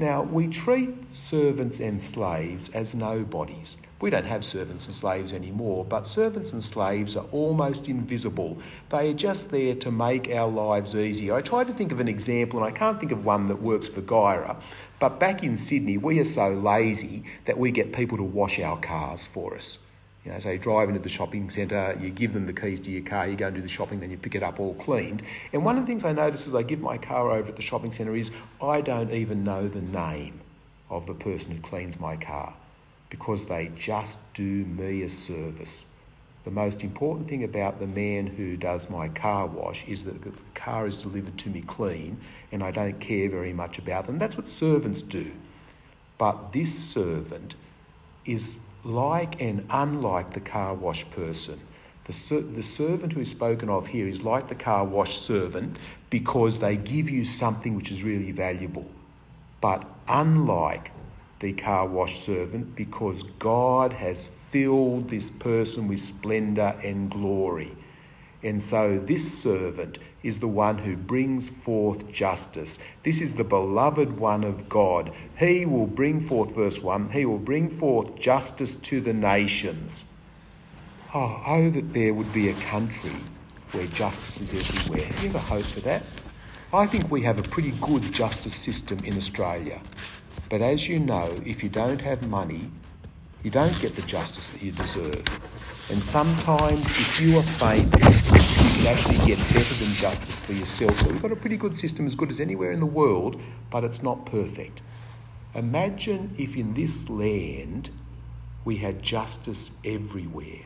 Now, 0.00 0.22
we 0.22 0.46
treat 0.46 1.08
servants 1.08 1.80
and 1.80 2.00
slaves 2.00 2.68
as 2.68 2.94
nobodies. 2.94 3.78
We 4.00 4.10
don't 4.10 4.26
have 4.26 4.44
servants 4.44 4.86
and 4.86 4.94
slaves 4.94 5.32
anymore, 5.32 5.84
but 5.84 6.06
servants 6.06 6.52
and 6.52 6.62
slaves 6.62 7.16
are 7.16 7.26
almost 7.32 7.88
invisible. 7.88 8.58
They 8.90 9.10
are 9.10 9.14
just 9.14 9.50
there 9.50 9.74
to 9.74 9.90
make 9.90 10.30
our 10.30 10.46
lives 10.46 10.94
easier. 10.94 11.34
I 11.34 11.42
tried 11.42 11.66
to 11.66 11.72
think 11.72 11.90
of 11.90 11.98
an 11.98 12.06
example, 12.06 12.62
and 12.62 12.72
I 12.72 12.78
can't 12.78 13.00
think 13.00 13.10
of 13.10 13.24
one 13.24 13.48
that 13.48 13.60
works 13.60 13.88
for 13.88 14.00
Guyra, 14.00 14.54
but 15.00 15.18
back 15.18 15.42
in 15.42 15.56
Sydney, 15.56 15.98
we 15.98 16.20
are 16.20 16.24
so 16.24 16.50
lazy 16.50 17.24
that 17.46 17.58
we 17.58 17.72
get 17.72 17.92
people 17.92 18.18
to 18.18 18.22
wash 18.22 18.60
our 18.60 18.78
cars 18.78 19.26
for 19.26 19.56
us. 19.56 19.78
You 20.28 20.34
know, 20.34 20.40
so 20.40 20.50
you 20.50 20.58
drive 20.58 20.90
into 20.90 21.00
the 21.00 21.08
shopping 21.08 21.48
centre, 21.48 21.96
you 21.98 22.10
give 22.10 22.34
them 22.34 22.44
the 22.44 22.52
keys 22.52 22.80
to 22.80 22.90
your 22.90 23.00
car, 23.00 23.26
you 23.26 23.34
go 23.34 23.46
and 23.46 23.56
do 23.56 23.62
the 23.62 23.66
shopping, 23.66 24.00
then 24.00 24.10
you 24.10 24.18
pick 24.18 24.34
it 24.34 24.42
up 24.42 24.60
all 24.60 24.74
cleaned. 24.74 25.22
And 25.54 25.64
one 25.64 25.78
of 25.78 25.84
the 25.84 25.86
things 25.86 26.04
I 26.04 26.12
notice 26.12 26.46
as 26.46 26.54
I 26.54 26.62
give 26.62 26.80
my 26.80 26.98
car 26.98 27.30
over 27.30 27.48
at 27.48 27.56
the 27.56 27.62
shopping 27.62 27.92
centre 27.92 28.14
is 28.14 28.30
I 28.60 28.82
don't 28.82 29.10
even 29.10 29.42
know 29.42 29.68
the 29.68 29.80
name 29.80 30.38
of 30.90 31.06
the 31.06 31.14
person 31.14 31.52
who 31.52 31.62
cleans 31.62 31.98
my 31.98 32.14
car 32.16 32.52
because 33.08 33.46
they 33.46 33.72
just 33.78 34.18
do 34.34 34.66
me 34.66 35.02
a 35.02 35.08
service. 35.08 35.86
The 36.44 36.50
most 36.50 36.84
important 36.84 37.26
thing 37.26 37.42
about 37.44 37.80
the 37.80 37.86
man 37.86 38.26
who 38.26 38.58
does 38.58 38.90
my 38.90 39.08
car 39.08 39.46
wash 39.46 39.82
is 39.88 40.04
that 40.04 40.20
the 40.20 40.32
car 40.54 40.86
is 40.86 41.00
delivered 41.00 41.38
to 41.38 41.48
me 41.48 41.62
clean 41.62 42.20
and 42.52 42.62
I 42.62 42.70
don't 42.70 43.00
care 43.00 43.30
very 43.30 43.54
much 43.54 43.78
about 43.78 44.04
them. 44.04 44.18
That's 44.18 44.36
what 44.36 44.46
servants 44.46 45.00
do. 45.00 45.32
But 46.18 46.52
this 46.52 46.78
servant 46.78 47.54
is 48.26 48.60
like 48.84 49.40
and 49.40 49.66
unlike 49.70 50.32
the 50.32 50.40
car 50.40 50.74
wash 50.74 51.08
person. 51.10 51.60
The, 52.04 52.12
ser- 52.12 52.40
the 52.40 52.62
servant 52.62 53.12
who 53.12 53.20
is 53.20 53.30
spoken 53.30 53.68
of 53.68 53.88
here 53.88 54.08
is 54.08 54.22
like 54.22 54.48
the 54.48 54.54
car 54.54 54.84
wash 54.84 55.18
servant 55.18 55.76
because 56.10 56.58
they 56.58 56.76
give 56.76 57.10
you 57.10 57.24
something 57.24 57.74
which 57.74 57.90
is 57.90 58.02
really 58.02 58.32
valuable, 58.32 58.86
but 59.60 59.84
unlike 60.08 60.90
the 61.40 61.52
car 61.52 61.86
wash 61.86 62.20
servant 62.20 62.74
because 62.74 63.22
God 63.22 63.92
has 63.92 64.26
filled 64.26 65.10
this 65.10 65.30
person 65.30 65.86
with 65.86 66.00
splendour 66.00 66.76
and 66.82 67.10
glory. 67.10 67.76
And 68.42 68.62
so 68.62 68.98
this 68.98 69.40
servant 69.40 69.98
is 70.22 70.40
the 70.40 70.48
one 70.48 70.78
who 70.78 70.96
brings 70.96 71.48
forth 71.48 72.10
justice. 72.10 72.78
This 73.04 73.20
is 73.20 73.36
the 73.36 73.44
beloved 73.44 74.18
one 74.18 74.44
of 74.44 74.68
God. 74.68 75.12
He 75.38 75.64
will 75.64 75.86
bring 75.86 76.20
forth, 76.20 76.54
verse 76.54 76.80
1, 76.80 77.10
he 77.10 77.24
will 77.24 77.38
bring 77.38 77.68
forth 77.68 78.16
justice 78.16 78.74
to 78.74 79.00
the 79.00 79.12
nations. 79.12 80.04
Oh, 81.14 81.42
oh, 81.46 81.70
that 81.70 81.92
there 81.94 82.12
would 82.12 82.32
be 82.32 82.48
a 82.48 82.54
country 82.54 83.16
where 83.72 83.86
justice 83.86 84.40
is 84.40 84.52
everywhere. 84.54 85.06
Have 85.06 85.22
you 85.22 85.28
ever 85.30 85.38
hoped 85.38 85.66
for 85.66 85.80
that? 85.80 86.02
I 86.72 86.86
think 86.86 87.10
we 87.10 87.22
have 87.22 87.38
a 87.38 87.42
pretty 87.42 87.70
good 87.80 88.02
justice 88.12 88.54
system 88.54 88.98
in 89.04 89.16
Australia. 89.16 89.80
But 90.50 90.60
as 90.60 90.88
you 90.88 90.98
know, 90.98 91.34
if 91.46 91.62
you 91.62 91.68
don't 91.68 92.00
have 92.00 92.26
money, 92.28 92.70
you 93.42 93.50
don't 93.50 93.78
get 93.80 93.94
the 93.94 94.02
justice 94.02 94.50
that 94.50 94.60
you 94.60 94.72
deserve. 94.72 95.24
And 95.90 96.02
sometimes, 96.04 96.82
if 96.90 97.20
you 97.20 97.38
are 97.38 97.42
famous, 97.42 98.47
you 98.78 98.86
actually 98.86 99.18
get 99.26 99.38
better 99.52 99.74
than 99.74 99.92
justice 99.94 100.38
for 100.38 100.52
yourself. 100.52 100.96
So 101.00 101.08
we've 101.08 101.20
got 101.20 101.32
a 101.32 101.36
pretty 101.36 101.56
good 101.56 101.76
system, 101.76 102.06
as 102.06 102.14
good 102.14 102.30
as 102.30 102.38
anywhere 102.38 102.70
in 102.70 102.78
the 102.78 102.86
world, 102.86 103.40
but 103.70 103.82
it's 103.82 104.02
not 104.02 104.24
perfect. 104.24 104.82
Imagine 105.54 106.34
if 106.38 106.56
in 106.56 106.74
this 106.74 107.10
land 107.10 107.90
we 108.64 108.76
had 108.76 109.02
justice 109.02 109.72
everywhere. 109.84 110.60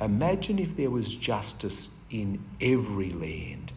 Imagine 0.00 0.58
if 0.58 0.76
there 0.76 0.90
was 0.90 1.14
justice 1.14 1.90
in 2.10 2.42
every 2.60 3.10
land, 3.10 3.72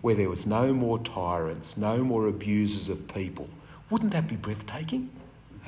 where 0.00 0.16
there 0.16 0.28
was 0.28 0.44
no 0.44 0.72
more 0.72 0.98
tyrants, 0.98 1.76
no 1.76 1.98
more 1.98 2.26
abusers 2.26 2.88
of 2.88 3.06
people. 3.06 3.48
Wouldn't 3.90 4.12
that 4.12 4.26
be 4.26 4.36
breathtaking? 4.36 5.10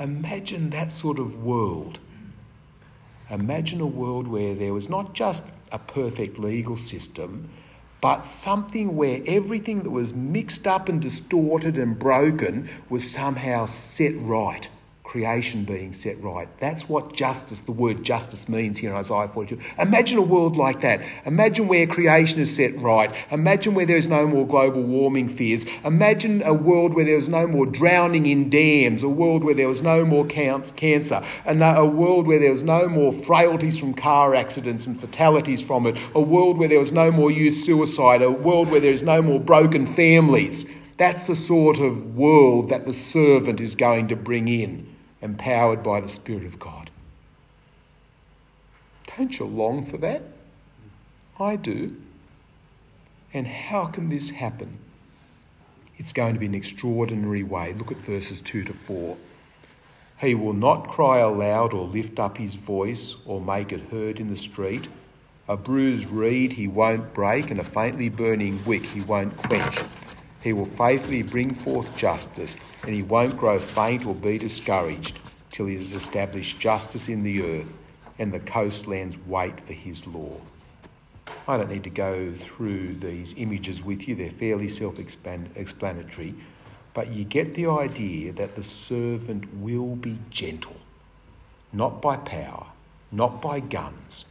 Imagine 0.01 0.71
that 0.71 0.93
sort 0.93 1.21
of 1.21 1.45
world. 1.45 2.01
Imagine 3.31 3.81
a 3.81 3.87
world 3.87 4.29
where 4.29 4.55
there 4.55 4.73
was 4.73 4.89
not 4.89 5.15
just 5.15 5.45
a 5.73 5.79
perfect 5.79 6.39
legal 6.39 6.77
system, 6.77 7.51
but 8.01 8.27
something 8.27 8.95
where 8.95 9.23
everything 9.27 9.83
that 9.83 9.91
was 9.91 10.15
mixed 10.15 10.67
up 10.67 10.89
and 10.89 11.01
distorted 11.01 11.77
and 11.77 11.99
broken 11.99 12.69
was 12.89 13.11
somehow 13.11 13.67
set 13.67 14.15
right 14.21 14.69
creation 15.07 15.65
being 15.65 15.93
set 15.93 16.21
right. 16.23 16.49
That's 16.59 16.89
what 16.89 17.15
justice, 17.15 17.61
the 17.61 17.73
word 17.73 18.03
justice 18.03 18.49
means 18.49 18.77
here 18.79 18.91
in 18.91 18.97
Isaiah 18.97 19.29
42. 19.29 19.59
Imagine 19.79 20.19
a 20.19 20.23
world 20.23 20.57
like 20.57 20.81
that. 20.81 21.01
Imagine 21.25 21.69
where 21.69 21.87
creation 21.87 22.41
is 22.41 22.55
set 22.55 22.77
right. 22.79 23.15
Imagine 23.31 23.75
where 23.75 23.87
there 23.87 23.97
is 23.97 24.09
no 24.09 24.27
more 24.27 24.47
global 24.47 24.83
warming 24.83 25.29
fears. 25.29 25.65
Imagine 25.85 26.43
a 26.43 26.53
world 26.53 26.93
where 26.93 27.05
there 27.05 27.17
is 27.17 27.29
no 27.29 27.47
more 27.47 27.67
drowning 27.67 28.27
in 28.27 28.51
dams, 28.51 29.05
a 29.05 29.09
world 29.09 29.45
where 29.45 29.55
there 29.55 29.69
was 29.69 29.81
no 29.81 30.05
more 30.05 30.27
cancer, 30.27 31.23
a 31.47 31.87
world 31.87 32.27
where 32.27 32.41
there 32.41 32.51
was 32.51 32.65
no 32.65 32.89
more 32.89 33.13
frailties 33.13 33.79
from 33.79 33.95
car 33.95 34.35
accidents 34.35 34.87
and 34.87 34.99
fatalities 35.01 35.63
from 35.63 35.87
it, 35.87 35.97
a 36.15 36.21
world 36.21 36.59
where 36.59 36.69
there 36.69 36.81
was 36.81 36.91
no 36.93 37.13
more 37.13 37.31
youth 37.31 37.57
suicide, 37.57 38.23
a 38.23 38.31
world 38.31 38.69
where 38.69 38.81
there 38.81 38.91
is 38.91 39.05
no 39.05 39.23
more 39.23 39.39
broken 39.39 39.87
families. 39.87 40.67
That's 40.97 41.27
the 41.29 41.37
sort 41.37 41.79
of 41.79 42.17
world 42.17 42.71
that 42.71 42.87
the 42.87 42.93
servant 42.93 43.61
is 43.61 43.77
going 43.77 44.09
to 44.09 44.17
bring 44.17 44.49
in 44.49 44.96
empowered 45.27 45.83
by 45.83 46.01
the 46.01 46.09
Spirit 46.09 46.45
of 46.45 46.59
God. 46.59 46.89
Don't 49.17 49.39
you 49.39 49.45
long 49.45 49.85
for 49.85 49.99
that? 49.99 50.23
I 51.39 51.57
do. 51.57 51.97
And 53.35 53.47
how 53.47 53.87
can 53.87 54.09
this 54.09 54.31
happen? 54.31 54.79
It's 55.97 56.13
going 56.13 56.35
to 56.35 56.41
be 56.41 56.47
an 56.47 56.55
extraordinary 56.55 57.43
way. 57.43 57.75
Look 57.75 57.91
at 57.91 57.99
verses 57.99 58.41
2 58.41 58.65
to 58.65 58.73
4. 58.73 59.17
He 60.19 60.35
will 60.35 60.53
not 60.53 60.89
cry 60.89 61.19
aloud 61.19 61.75
or 61.75 61.87
lift 61.87 62.19
up 62.19 62.39
his 62.39 62.55
voice 62.55 63.17
or 63.27 63.41
make 63.41 63.73
it 63.73 63.91
heard 63.91 64.21
in 64.21 64.31
the 64.31 64.37
street. 64.37 64.89
A 65.49 65.57
bruised 65.57 66.09
reed 66.09 66.53
he 66.53 66.69
won't 66.69 67.13
break, 67.15 67.51
and 67.51 67.61
a 67.61 67.65
faintly 67.65 68.09
burning 68.09 68.65
wick 68.65 68.85
he 68.85 69.01
won't 69.01 69.37
quench. 69.37 69.79
He 70.43 70.53
will 70.53 70.67
faithfully 70.67 71.23
bring 71.23 71.55
forth 71.55 71.97
justice, 71.97 72.57
and 72.85 72.95
he 72.95 73.03
won't 73.03 73.37
grow 73.37 73.59
faint 73.59 74.07
or 74.07 74.15
be 74.15 74.39
discouraged 74.39 75.19
till 75.51 75.67
he 75.67 75.77
has 75.77 75.93
established 75.93 76.61
justice 76.61 77.09
in 77.09 77.23
the 77.23 77.43
earth 77.43 77.75
and 78.19 78.33
the 78.33 78.41
coastlands 78.41 79.17
wait 79.27 79.61
for 79.61 79.73
his 79.73 80.07
law. 80.07 80.41
I 81.49 81.57
don't 81.57 81.71
need 81.71 81.85
to 81.85 81.91
go 81.91 82.33
through 82.35 82.95
these 82.95 83.35
images 83.39 83.83
with 83.83 84.09
you, 84.09 84.15
they're 84.15 84.31
fairly 84.31 84.69
self 84.69 84.99
explanatory. 84.99 86.35
but 86.95 87.13
you 87.13 87.25
get 87.25 87.55
the 87.55 87.67
idea 87.67 88.33
that 88.33 88.57
the 88.57 88.63
servant 88.63 89.45
will 89.55 89.97
be 89.97 90.19
gentle, 90.31 90.77
not 91.73 92.01
by 92.01 92.17
power, 92.17 92.67
not 93.13 93.43
by 93.43 93.61
guns, 93.61 94.25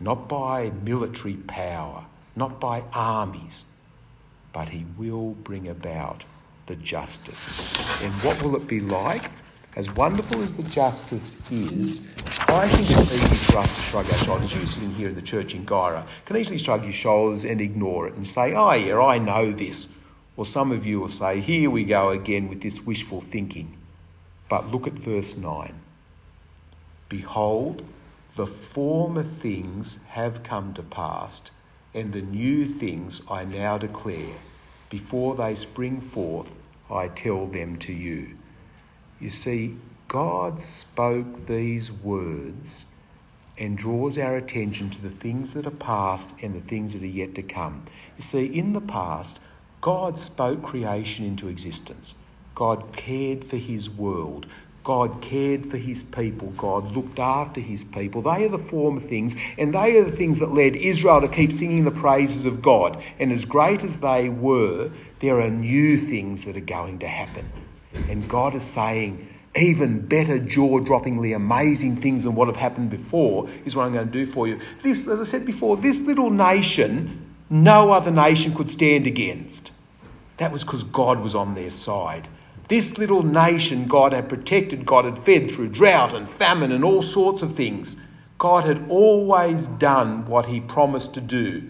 not 0.00 0.28
by 0.28 0.70
military 0.82 1.34
power, 1.34 2.04
not 2.36 2.60
by 2.60 2.82
armies, 2.92 3.64
but 4.52 4.68
he 4.68 4.84
will 4.96 5.30
bring 5.42 5.68
about 5.68 6.24
the 6.66 6.76
justice. 6.76 8.02
And 8.02 8.12
what 8.22 8.42
will 8.42 8.56
it 8.56 8.66
be 8.66 8.80
like? 8.80 9.30
As 9.76 9.90
wonderful 9.92 10.40
as 10.40 10.54
the 10.54 10.64
justice 10.64 11.36
is, 11.50 12.08
I 12.48 12.66
think 12.68 12.90
it's 12.90 13.14
easy 13.14 13.36
for 13.52 13.58
us 13.58 13.68
to 13.68 13.82
shrug 13.82 14.06
our 14.06 14.14
shoulders. 14.14 14.52
You 14.52 14.66
sitting 14.66 14.94
here 14.94 15.08
in 15.08 15.14
the 15.14 15.22
church 15.22 15.54
in 15.54 15.64
Guyra 15.64 16.06
can 16.24 16.36
easily 16.36 16.58
shrug 16.58 16.82
your 16.82 16.92
shoulders 16.92 17.44
and 17.44 17.60
ignore 17.60 18.08
it 18.08 18.14
and 18.14 18.26
say, 18.26 18.52
oh, 18.54 18.72
yeah, 18.72 18.98
I 18.98 19.18
know 19.18 19.52
this. 19.52 19.92
Or 20.36 20.44
some 20.44 20.72
of 20.72 20.86
you 20.86 21.00
will 21.00 21.08
say, 21.08 21.40
here 21.40 21.70
we 21.70 21.84
go 21.84 22.10
again 22.10 22.48
with 22.48 22.62
this 22.62 22.84
wishful 22.84 23.20
thinking. 23.20 23.76
But 24.48 24.72
look 24.72 24.88
at 24.88 24.94
verse 24.94 25.36
9. 25.36 25.72
Behold, 27.08 27.84
the 28.36 28.46
former 28.46 29.22
things 29.22 30.00
have 30.08 30.42
come 30.42 30.74
to 30.74 30.82
pass, 30.82 31.50
and 31.94 32.12
the 32.12 32.22
new 32.22 32.66
things 32.66 33.22
I 33.30 33.44
now 33.44 33.78
declare. 33.78 34.36
Before 34.88 35.34
they 35.34 35.54
spring 35.54 36.00
forth, 36.00 36.52
I 36.90 37.08
tell 37.08 37.46
them 37.46 37.76
to 37.78 37.92
you. 37.92 38.36
You 39.20 39.30
see, 39.30 39.76
God 40.08 40.60
spoke 40.60 41.46
these 41.46 41.92
words 41.92 42.86
and 43.58 43.76
draws 43.76 44.18
our 44.18 44.36
attention 44.36 44.90
to 44.90 45.02
the 45.02 45.10
things 45.10 45.54
that 45.54 45.66
are 45.66 45.70
past 45.70 46.34
and 46.42 46.54
the 46.54 46.66
things 46.66 46.94
that 46.94 47.02
are 47.02 47.06
yet 47.06 47.34
to 47.34 47.42
come. 47.42 47.84
You 48.16 48.22
see, 48.22 48.46
in 48.46 48.72
the 48.72 48.80
past, 48.80 49.38
God 49.80 50.18
spoke 50.18 50.62
creation 50.62 51.24
into 51.24 51.48
existence. 51.48 52.14
God 52.54 52.96
cared 52.96 53.44
for 53.44 53.56
his 53.56 53.88
world. 53.88 54.46
God 54.82 55.20
cared 55.20 55.66
for 55.66 55.76
his 55.76 56.02
people. 56.02 56.48
God 56.56 56.96
looked 56.96 57.18
after 57.18 57.60
his 57.60 57.84
people. 57.84 58.22
They 58.22 58.44
are 58.44 58.48
the 58.48 58.58
former 58.58 59.00
things, 59.00 59.36
and 59.58 59.74
they 59.74 59.98
are 59.98 60.04
the 60.04 60.12
things 60.12 60.38
that 60.40 60.54
led 60.54 60.74
Israel 60.74 61.20
to 61.20 61.28
keep 61.28 61.52
singing 61.52 61.84
the 61.84 61.90
praises 61.90 62.46
of 62.46 62.62
God. 62.62 63.02
And 63.18 63.30
as 63.30 63.44
great 63.44 63.84
as 63.84 64.00
they 64.00 64.28
were, 64.28 64.90
there 65.18 65.40
are 65.40 65.50
new 65.50 65.98
things 65.98 66.46
that 66.46 66.56
are 66.56 66.60
going 66.60 66.98
to 67.00 67.08
happen. 67.08 67.50
And 68.08 68.28
God 68.28 68.54
is 68.54 68.64
saying, 68.64 69.28
even 69.56 70.06
better, 70.06 70.38
jaw 70.38 70.78
droppingly 70.78 71.34
amazing 71.34 71.96
things 71.96 72.24
than 72.24 72.34
what 72.34 72.48
have 72.48 72.56
happened 72.56 72.90
before 72.90 73.48
is 73.64 73.74
what 73.74 73.84
I'm 73.84 73.92
going 73.92 74.06
to 74.06 74.12
do 74.12 74.24
for 74.24 74.46
you. 74.46 74.60
This, 74.80 75.08
as 75.08 75.20
I 75.20 75.24
said 75.24 75.44
before, 75.44 75.76
this 75.76 76.00
little 76.00 76.30
nation, 76.30 77.34
no 77.50 77.90
other 77.90 78.12
nation 78.12 78.54
could 78.54 78.70
stand 78.70 79.06
against. 79.06 79.72
That 80.36 80.52
was 80.52 80.64
because 80.64 80.84
God 80.84 81.20
was 81.20 81.34
on 81.34 81.54
their 81.54 81.70
side. 81.70 82.28
This 82.70 82.98
little 82.98 83.24
nation, 83.24 83.88
God 83.88 84.12
had 84.12 84.28
protected, 84.28 84.86
God 84.86 85.04
had 85.04 85.18
fed 85.18 85.50
through 85.50 85.70
drought 85.70 86.14
and 86.14 86.28
famine 86.28 86.70
and 86.70 86.84
all 86.84 87.02
sorts 87.02 87.42
of 87.42 87.56
things. 87.56 87.96
God 88.38 88.62
had 88.62 88.88
always 88.88 89.66
done 89.66 90.24
what 90.26 90.46
He 90.46 90.60
promised 90.60 91.12
to 91.14 91.20
do. 91.20 91.68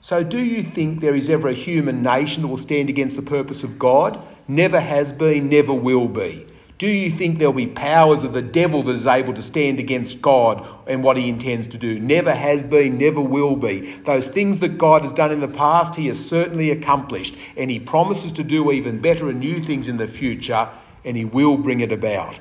So, 0.00 0.22
do 0.22 0.38
you 0.38 0.62
think 0.62 1.00
there 1.00 1.16
is 1.16 1.28
ever 1.28 1.48
a 1.48 1.52
human 1.52 2.00
nation 2.04 2.42
that 2.42 2.48
will 2.48 2.58
stand 2.58 2.88
against 2.88 3.16
the 3.16 3.22
purpose 3.22 3.64
of 3.64 3.76
God? 3.76 4.24
Never 4.46 4.78
has 4.78 5.10
been, 5.12 5.48
never 5.48 5.74
will 5.74 6.06
be. 6.06 6.46
Do 6.80 6.88
you 6.88 7.10
think 7.10 7.38
there'll 7.38 7.52
be 7.52 7.66
powers 7.66 8.24
of 8.24 8.32
the 8.32 8.40
devil 8.40 8.82
that 8.84 8.92
is 8.92 9.06
able 9.06 9.34
to 9.34 9.42
stand 9.42 9.78
against 9.78 10.22
God 10.22 10.66
and 10.86 11.04
what 11.04 11.18
he 11.18 11.28
intends 11.28 11.66
to 11.66 11.76
do? 11.76 12.00
Never 12.00 12.34
has 12.34 12.62
been, 12.62 12.96
never 12.96 13.20
will 13.20 13.54
be. 13.54 13.96
Those 14.06 14.26
things 14.26 14.60
that 14.60 14.78
God 14.78 15.02
has 15.02 15.12
done 15.12 15.30
in 15.30 15.40
the 15.40 15.48
past, 15.48 15.94
he 15.94 16.06
has 16.06 16.18
certainly 16.18 16.70
accomplished. 16.70 17.36
And 17.58 17.70
he 17.70 17.78
promises 17.78 18.32
to 18.32 18.42
do 18.42 18.72
even 18.72 18.98
better 18.98 19.28
and 19.28 19.40
new 19.40 19.62
things 19.62 19.88
in 19.88 19.98
the 19.98 20.06
future, 20.06 20.70
and 21.04 21.18
he 21.18 21.26
will 21.26 21.58
bring 21.58 21.80
it 21.80 21.92
about. 21.92 22.40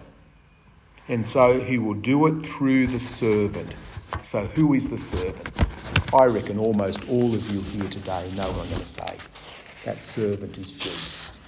And 1.09 1.25
so 1.25 1.59
he 1.59 1.77
will 1.77 1.95
do 1.95 2.25
it 2.27 2.45
through 2.45 2.87
the 2.87 2.99
servant. 3.01 3.75
So, 4.21 4.45
who 4.55 4.73
is 4.73 4.87
the 4.87 4.97
servant? 4.97 5.51
I 6.13 6.27
reckon 6.27 6.57
almost 6.59 7.09
all 7.09 7.35
of 7.35 7.51
you 7.51 7.59
here 7.59 7.89
today 7.89 8.31
know 8.37 8.49
what 8.51 8.61
I'm 8.61 8.69
going 8.69 8.79
to 8.79 8.85
say. 8.85 9.17
That 9.83 10.01
servant 10.01 10.57
is 10.57 10.71
Jesus. 10.71 11.41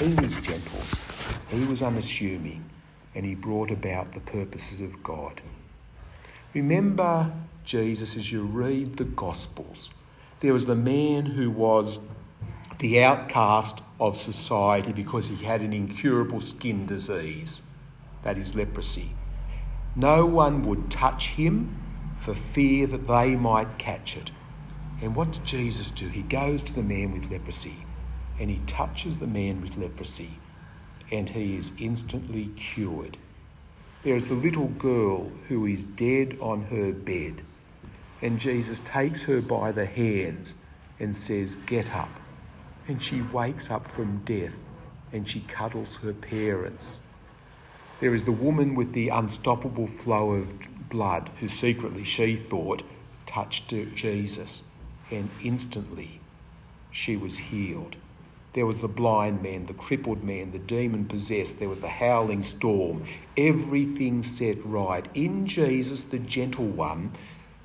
He 0.00 0.06
is 0.06 0.40
gentle. 0.40 1.07
He 1.48 1.64
was 1.64 1.82
unassuming 1.82 2.68
and 3.14 3.24
he 3.24 3.34
brought 3.34 3.70
about 3.70 4.12
the 4.12 4.20
purposes 4.20 4.80
of 4.80 5.02
God. 5.02 5.40
Remember 6.54 7.32
Jesus 7.64 8.16
as 8.16 8.30
you 8.30 8.42
read 8.42 8.96
the 8.96 9.04
Gospels. 9.04 9.90
There 10.40 10.52
was 10.52 10.66
the 10.66 10.74
man 10.74 11.26
who 11.26 11.50
was 11.50 12.00
the 12.78 13.02
outcast 13.02 13.80
of 13.98 14.16
society 14.16 14.92
because 14.92 15.26
he 15.26 15.44
had 15.44 15.60
an 15.62 15.72
incurable 15.72 16.40
skin 16.40 16.86
disease, 16.86 17.62
that 18.22 18.38
is 18.38 18.54
leprosy. 18.54 19.10
No 19.96 20.24
one 20.24 20.62
would 20.62 20.90
touch 20.90 21.28
him 21.30 21.76
for 22.20 22.34
fear 22.34 22.86
that 22.86 23.06
they 23.06 23.34
might 23.34 23.78
catch 23.78 24.16
it. 24.16 24.30
And 25.02 25.14
what 25.16 25.32
did 25.32 25.44
Jesus 25.44 25.90
do? 25.90 26.08
He 26.08 26.22
goes 26.22 26.62
to 26.62 26.74
the 26.74 26.82
man 26.82 27.12
with 27.12 27.30
leprosy 27.30 27.84
and 28.38 28.50
he 28.50 28.60
touches 28.66 29.16
the 29.16 29.26
man 29.26 29.60
with 29.60 29.76
leprosy 29.76 30.38
and 31.10 31.28
he 31.28 31.56
is 31.56 31.72
instantly 31.78 32.46
cured. 32.56 33.16
There 34.02 34.16
is 34.16 34.26
the 34.26 34.34
little 34.34 34.68
girl 34.68 35.30
who 35.48 35.66
is 35.66 35.84
dead 35.84 36.38
on 36.40 36.62
her 36.64 36.92
bed, 36.92 37.42
and 38.22 38.38
Jesus 38.38 38.80
takes 38.80 39.24
her 39.24 39.40
by 39.40 39.72
the 39.72 39.86
hands 39.86 40.54
and 41.00 41.14
says, 41.14 41.56
Get 41.56 41.94
up. 41.94 42.10
And 42.86 43.02
she 43.02 43.22
wakes 43.22 43.70
up 43.70 43.86
from 43.86 44.18
death 44.24 44.54
and 45.12 45.28
she 45.28 45.40
cuddles 45.40 45.96
her 45.96 46.12
parents. 46.12 47.00
There 48.00 48.14
is 48.14 48.24
the 48.24 48.32
woman 48.32 48.74
with 48.74 48.92
the 48.92 49.08
unstoppable 49.08 49.86
flow 49.86 50.32
of 50.32 50.48
blood 50.88 51.30
who 51.40 51.48
secretly, 51.48 52.04
she 52.04 52.36
thought, 52.36 52.82
touched 53.26 53.68
Jesus, 53.94 54.62
and 55.10 55.28
instantly 55.42 56.20
she 56.90 57.16
was 57.16 57.38
healed. 57.38 57.96
There 58.54 58.66
was 58.66 58.80
the 58.80 58.88
blind 58.88 59.42
man, 59.42 59.66
the 59.66 59.74
crippled 59.74 60.24
man, 60.24 60.52
the 60.52 60.58
demon 60.58 61.04
possessed. 61.04 61.58
There 61.58 61.68
was 61.68 61.80
the 61.80 61.88
howling 61.88 62.44
storm. 62.44 63.04
Everything 63.36 64.22
set 64.22 64.64
right. 64.64 65.06
In 65.14 65.46
Jesus, 65.46 66.02
the 66.02 66.18
gentle 66.18 66.66
one, 66.66 67.12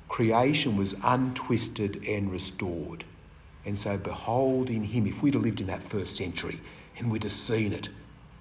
creation 0.08 0.76
was 0.76 0.94
untwisted 1.02 2.04
and 2.06 2.30
restored. 2.30 3.04
And 3.64 3.78
so, 3.78 3.96
behold 3.96 4.68
in 4.68 4.84
him, 4.84 5.06
if 5.06 5.22
we'd 5.22 5.34
have 5.34 5.42
lived 5.42 5.62
in 5.62 5.68
that 5.68 5.82
first 5.82 6.16
century 6.16 6.60
and 6.98 7.10
we'd 7.10 7.22
have 7.22 7.32
seen 7.32 7.72
it, 7.72 7.88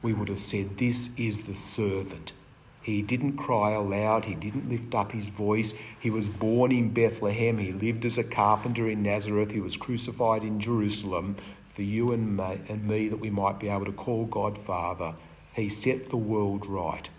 we 0.02 0.12
would 0.12 0.28
have 0.28 0.42
said, 0.42 0.78
This 0.78 1.18
is 1.18 1.44
the 1.44 1.56
servant. 1.56 2.34
He 2.82 3.02
didn't 3.02 3.38
cry 3.38 3.72
aloud, 3.72 4.26
he 4.26 4.36
didn't 4.36 4.70
lift 4.70 4.94
up 4.94 5.14
his 5.14 5.30
voice. 5.30 5.74
He 6.02 6.10
was 6.10 6.28
born 6.28 6.74
in 6.74 6.90
Bethlehem, 6.90 7.58
he 7.58 7.72
lived 7.72 8.04
as 8.04 8.18
a 8.18 8.24
carpenter 8.26 8.90
in 8.90 9.02
Nazareth, 9.02 9.52
he 9.52 9.62
was 9.62 9.78
crucified 9.78 10.44
in 10.44 10.60
Jerusalem, 10.60 11.38
for 11.74 11.82
you 11.82 12.12
and 12.12 12.38
me, 12.38 12.60
and 12.70 12.88
me 12.88 13.08
that 13.10 13.20
we 13.20 13.30
might 13.30 13.60
be 13.60 13.70
able 13.70 13.86
to 13.86 13.92
call 13.92 14.26
God 14.26 14.58
Father. 14.58 15.16
He 15.54 15.70
set 15.70 16.10
the 16.10 16.18
world 16.18 16.66
right. 16.66 17.10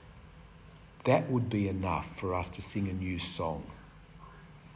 That 1.04 1.30
would 1.30 1.50
be 1.50 1.68
enough 1.68 2.06
for 2.16 2.34
us 2.34 2.48
to 2.50 2.62
sing 2.62 2.88
a 2.88 2.92
new 2.92 3.18
song. 3.18 3.64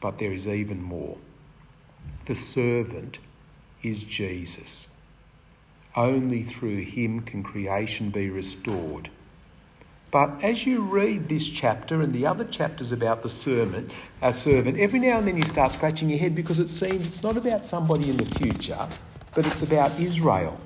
But 0.00 0.18
there 0.18 0.32
is 0.32 0.46
even 0.46 0.82
more. 0.82 1.16
The 2.26 2.34
servant 2.34 3.18
is 3.82 4.04
Jesus. 4.04 4.88
Only 5.96 6.42
through 6.42 6.82
him 6.82 7.20
can 7.20 7.42
creation 7.42 8.10
be 8.10 8.30
restored. 8.30 9.10
But 10.10 10.42
as 10.42 10.66
you 10.66 10.80
read 10.80 11.28
this 11.28 11.46
chapter 11.46 12.00
and 12.00 12.12
the 12.12 12.26
other 12.26 12.44
chapters 12.44 12.92
about 12.92 13.22
the 13.22 13.28
servant, 13.28 13.94
our 14.22 14.32
servant, 14.32 14.78
every 14.78 15.00
now 15.00 15.18
and 15.18 15.28
then 15.28 15.36
you 15.36 15.44
start 15.44 15.72
scratching 15.72 16.08
your 16.08 16.18
head 16.18 16.34
because 16.34 16.58
it 16.58 16.70
seems 16.70 17.06
it's 17.06 17.22
not 17.22 17.36
about 17.36 17.64
somebody 17.64 18.08
in 18.08 18.16
the 18.16 18.24
future, 18.24 18.88
but 19.34 19.46
it's 19.46 19.62
about 19.62 19.98
Israel. 19.98 20.58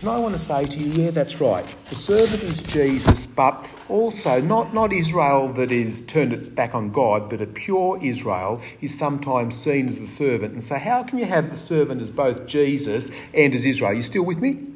And 0.00 0.08
I 0.08 0.18
want 0.18 0.34
to 0.34 0.38
say 0.38 0.64
to 0.64 0.76
you, 0.76 1.02
yeah, 1.02 1.10
that's 1.10 1.40
right. 1.42 1.66
The 1.90 1.94
servant 1.94 2.42
is 2.42 2.62
Jesus, 2.62 3.26
but 3.26 3.68
also 3.90 4.40
not, 4.40 4.72
not 4.72 4.94
Israel 4.94 5.52
that 5.54 5.70
is 5.70 6.00
turned 6.06 6.32
its 6.32 6.48
back 6.48 6.74
on 6.74 6.90
God, 6.90 7.28
but 7.28 7.42
a 7.42 7.46
pure 7.46 7.98
Israel 8.02 8.62
is 8.80 8.96
sometimes 8.96 9.54
seen 9.56 9.88
as 9.88 10.00
the 10.00 10.06
servant. 10.06 10.54
And 10.54 10.64
so, 10.64 10.78
how 10.78 11.02
can 11.02 11.18
you 11.18 11.26
have 11.26 11.50
the 11.50 11.56
servant 11.56 12.00
as 12.00 12.10
both 12.10 12.46
Jesus 12.46 13.10
and 13.34 13.54
as 13.54 13.66
Israel? 13.66 13.92
You 13.92 14.02
still 14.02 14.22
with 14.22 14.40
me? 14.40 14.66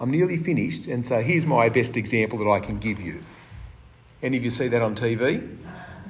I'm 0.00 0.10
nearly 0.10 0.38
finished, 0.38 0.86
and 0.86 1.04
so 1.04 1.20
here's 1.20 1.44
my 1.44 1.68
best 1.68 1.98
example 1.98 2.38
that 2.38 2.48
I 2.48 2.60
can 2.60 2.78
give 2.78 3.00
you. 3.00 3.20
Any 4.22 4.38
of 4.38 4.44
you 4.44 4.50
see 4.50 4.68
that 4.68 4.80
on 4.80 4.94
TV? 4.94 5.58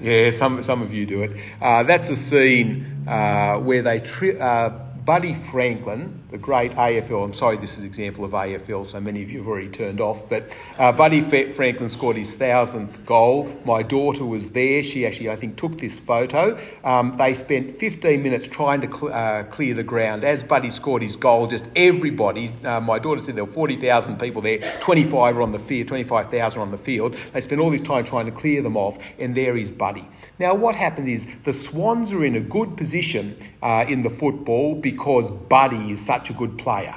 Yeah, 0.00 0.30
some, 0.30 0.62
some 0.62 0.80
of 0.80 0.94
you 0.94 1.06
do 1.06 1.22
it. 1.22 1.32
Uh, 1.60 1.82
that's 1.82 2.08
a 2.08 2.16
scene 2.16 3.04
uh, 3.08 3.58
where 3.58 3.82
they 3.82 3.98
tri- 3.98 4.36
uh, 4.38 4.68
Buddy 5.04 5.34
Franklin, 5.34 6.19
the 6.30 6.38
great 6.38 6.72
AFL, 6.72 7.24
I'm 7.24 7.34
sorry 7.34 7.56
this 7.56 7.76
is 7.76 7.80
an 7.80 7.86
example 7.86 8.24
of 8.24 8.30
AFL, 8.30 8.86
so 8.86 9.00
many 9.00 9.22
of 9.22 9.30
you 9.30 9.38
have 9.38 9.48
already 9.48 9.68
turned 9.68 10.00
off, 10.00 10.28
but 10.28 10.50
uh, 10.78 10.92
Buddy 10.92 11.22
Franklin 11.22 11.88
scored 11.88 12.16
his 12.16 12.34
thousandth 12.34 13.04
goal. 13.04 13.52
My 13.64 13.82
daughter 13.82 14.24
was 14.24 14.50
there. 14.50 14.82
She 14.82 15.06
actually, 15.06 15.30
I 15.30 15.36
think, 15.36 15.56
took 15.56 15.76
this 15.78 15.98
photo. 15.98 16.58
Um, 16.84 17.16
they 17.16 17.34
spent 17.34 17.78
15 17.78 18.22
minutes 18.22 18.46
trying 18.46 18.80
to 18.82 18.86
cl- 18.86 19.12
uh, 19.12 19.42
clear 19.44 19.74
the 19.74 19.82
ground. 19.82 20.22
As 20.22 20.42
Buddy 20.42 20.70
scored 20.70 21.02
his 21.02 21.16
goal, 21.16 21.48
just 21.48 21.66
everybody, 21.74 22.52
uh, 22.64 22.80
my 22.80 22.98
daughter 23.00 23.20
said 23.20 23.34
there 23.34 23.44
were 23.44 23.52
40,000 23.52 24.18
people 24.20 24.40
there, 24.40 24.58
25 24.80 25.36
were 25.36 25.42
on 25.42 25.52
the 25.52 25.58
field, 25.58 25.88
25,000 25.88 26.60
on 26.60 26.70
the 26.70 26.78
field. 26.78 27.16
They 27.32 27.40
spent 27.40 27.60
all 27.60 27.70
this 27.70 27.80
time 27.80 28.04
trying 28.04 28.26
to 28.26 28.32
clear 28.32 28.62
them 28.62 28.76
off, 28.76 28.98
and 29.18 29.36
there 29.36 29.56
is 29.56 29.72
Buddy. 29.72 30.06
Now, 30.38 30.54
what 30.54 30.74
happened 30.74 31.08
is 31.08 31.40
the 31.40 31.52
Swans 31.52 32.12
are 32.12 32.24
in 32.24 32.36
a 32.36 32.40
good 32.40 32.76
position 32.76 33.36
uh, 33.62 33.84
in 33.88 34.02
the 34.02 34.10
football 34.10 34.74
because 34.74 35.30
Buddy 35.30 35.90
is 35.90 36.04
such 36.04 36.19
a 36.28 36.34
good 36.34 36.58
player. 36.58 36.94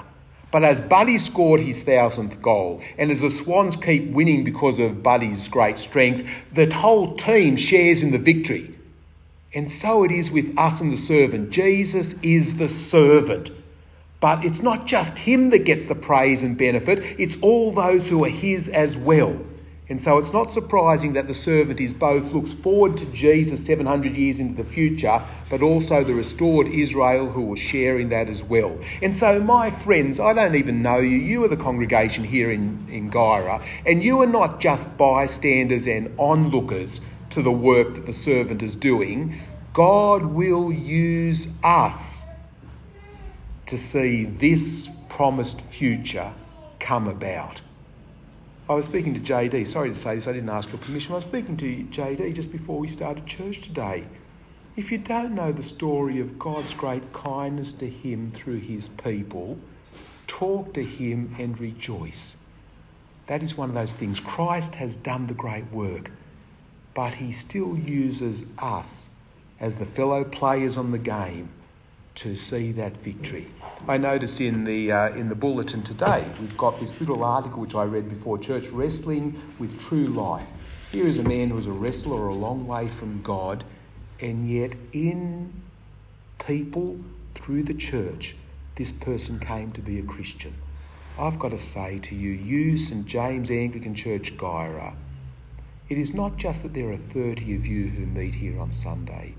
But 0.51 0.63
as 0.63 0.81
Buddy 0.81 1.17
scored 1.17 1.61
his 1.61 1.83
thousandth 1.83 2.41
goal, 2.41 2.81
and 2.97 3.09
as 3.09 3.21
the 3.21 3.29
Swans 3.29 3.75
keep 3.75 4.11
winning 4.11 4.43
because 4.43 4.79
of 4.79 5.01
Buddy's 5.01 5.47
great 5.47 5.77
strength, 5.77 6.27
the 6.51 6.71
whole 6.71 7.15
team 7.15 7.55
shares 7.55 8.03
in 8.03 8.11
the 8.11 8.19
victory. 8.19 8.75
And 9.55 9.71
so 9.71 10.03
it 10.03 10.11
is 10.11 10.29
with 10.29 10.57
us 10.57 10.81
and 10.81 10.91
the 10.91 10.97
servant. 10.97 11.49
Jesus 11.51 12.13
is 12.21 12.57
the 12.57 12.67
servant. 12.67 13.51
But 14.19 14.45
it's 14.45 14.61
not 14.61 14.85
just 14.87 15.17
him 15.17 15.49
that 15.49 15.65
gets 15.65 15.85
the 15.85 15.95
praise 15.95 16.43
and 16.43 16.57
benefit, 16.57 17.19
it's 17.19 17.37
all 17.41 17.71
those 17.71 18.09
who 18.09 18.23
are 18.23 18.29
his 18.29 18.69
as 18.69 18.95
well. 18.95 19.37
And 19.93 20.01
so 20.01 20.17
it's 20.17 20.33
not 20.33 20.51
surprising 20.51 21.13
that 21.13 21.27
the 21.27 21.35
servant 21.35 21.79
is 21.79 21.93
both 21.93 22.23
looks 22.33 22.51
forward 22.51 22.97
to 22.97 23.05
Jesus 23.13 23.63
700 23.63 24.17
years 24.17 24.39
into 24.39 24.63
the 24.63 24.67
future, 24.67 25.21
but 25.51 25.61
also 25.61 26.03
the 26.03 26.15
restored 26.15 26.67
Israel 26.67 27.29
who 27.29 27.43
will 27.43 27.55
share 27.55 27.99
in 27.99 28.09
that 28.09 28.27
as 28.27 28.43
well. 28.43 28.75
And 29.03 29.15
so, 29.15 29.39
my 29.39 29.69
friends, 29.69 30.19
I 30.19 30.33
don't 30.33 30.55
even 30.55 30.81
know 30.81 30.97
you. 30.97 31.17
You 31.17 31.43
are 31.43 31.47
the 31.47 31.55
congregation 31.55 32.23
here 32.23 32.49
in, 32.49 32.87
in 32.89 33.11
Guyra, 33.11 33.63
and 33.85 34.03
you 34.03 34.19
are 34.23 34.25
not 34.25 34.59
just 34.59 34.97
bystanders 34.97 35.85
and 35.85 36.11
onlookers 36.17 36.99
to 37.29 37.43
the 37.43 37.51
work 37.51 37.93
that 37.93 38.07
the 38.07 38.13
servant 38.13 38.63
is 38.63 38.75
doing. 38.75 39.39
God 39.73 40.25
will 40.25 40.71
use 40.71 41.49
us 41.63 42.25
to 43.67 43.77
see 43.77 44.25
this 44.25 44.89
promised 45.07 45.61
future 45.61 46.33
come 46.79 47.07
about. 47.07 47.61
I 48.73 48.75
was 48.75 48.87
speaking 48.87 49.13
to 49.13 49.19
JD. 49.19 49.67
Sorry 49.67 49.89
to 49.89 49.95
say 49.95 50.15
this, 50.15 50.27
I 50.27 50.31
didn't 50.33 50.49
ask 50.49 50.71
your 50.71 50.79
permission. 50.79 51.11
I 51.11 51.15
was 51.17 51.25
speaking 51.25 51.55
to 51.57 51.83
JD 51.91 52.33
just 52.33 52.51
before 52.51 52.79
we 52.79 52.87
started 52.87 53.27
church 53.27 53.61
today. 53.61 54.03
If 54.75 54.91
you 54.91 54.97
don't 54.97 55.35
know 55.35 55.51
the 55.51 55.61
story 55.61 56.19
of 56.19 56.39
God's 56.39 56.73
great 56.73 57.13
kindness 57.13 57.71
to 57.73 57.87
him 57.87 58.31
through 58.31 58.61
his 58.61 58.89
people, 58.89 59.59
talk 60.25 60.73
to 60.73 60.83
him 60.83 61.35
and 61.37 61.59
rejoice. 61.59 62.37
That 63.27 63.43
is 63.43 63.55
one 63.55 63.69
of 63.69 63.75
those 63.75 63.93
things. 63.93 64.19
Christ 64.19 64.73
has 64.73 64.95
done 64.95 65.27
the 65.27 65.35
great 65.35 65.71
work, 65.71 66.09
but 66.95 67.13
he 67.13 67.31
still 67.31 67.77
uses 67.77 68.43
us 68.57 69.17
as 69.59 69.75
the 69.75 69.85
fellow 69.85 70.23
players 70.23 70.77
on 70.77 70.89
the 70.89 70.97
game 70.97 71.47
to 72.15 72.35
see 72.35 72.71
that 72.73 72.95
victory. 72.97 73.47
I 73.87 73.97
notice 73.97 74.39
in 74.39 74.63
the, 74.63 74.91
uh, 74.91 75.09
in 75.09 75.29
the 75.29 75.35
bulletin 75.35 75.81
today, 75.81 76.25
we've 76.39 76.57
got 76.57 76.79
this 76.79 76.99
little 76.99 77.23
article 77.23 77.59
which 77.59 77.75
I 77.75 77.83
read 77.83 78.09
before 78.09 78.37
church 78.37 78.67
Wrestling 78.67 79.41
with 79.59 79.79
True 79.79 80.07
Life. 80.07 80.47
Here 80.91 81.07
is 81.07 81.17
a 81.17 81.23
man 81.23 81.49
who 81.49 81.55
was 81.55 81.67
a 81.67 81.71
wrestler 81.71 82.27
a 82.27 82.33
long 82.33 82.67
way 82.67 82.87
from 82.87 83.21
God, 83.23 83.63
and 84.19 84.49
yet 84.49 84.73
in 84.91 85.51
people 86.45 86.99
through 87.35 87.63
the 87.63 87.73
church, 87.73 88.35
this 88.75 88.91
person 88.91 89.39
came 89.39 89.71
to 89.71 89.81
be 89.81 89.99
a 89.99 90.03
Christian. 90.03 90.53
I've 91.17 91.39
got 91.39 91.51
to 91.51 91.57
say 91.57 91.99
to 91.99 92.15
you, 92.15 92.31
you, 92.31 92.77
St 92.77 93.05
James 93.05 93.51
Anglican 93.51 93.95
Church, 93.95 94.35
Guyra, 94.37 94.93
it 95.89 95.97
is 95.97 96.13
not 96.13 96.37
just 96.37 96.63
that 96.63 96.73
there 96.73 96.91
are 96.91 96.97
30 96.97 97.55
of 97.55 97.65
you 97.67 97.87
who 97.87 98.05
meet 98.05 98.35
here 98.35 98.59
on 98.59 98.71
Sunday. 98.71 99.35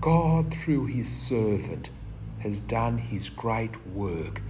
God, 0.00 0.54
through 0.54 0.86
his 0.86 1.10
servant, 1.10 1.90
has 2.38 2.58
done 2.58 2.96
his 2.96 3.28
great 3.28 3.86
work, 3.88 4.40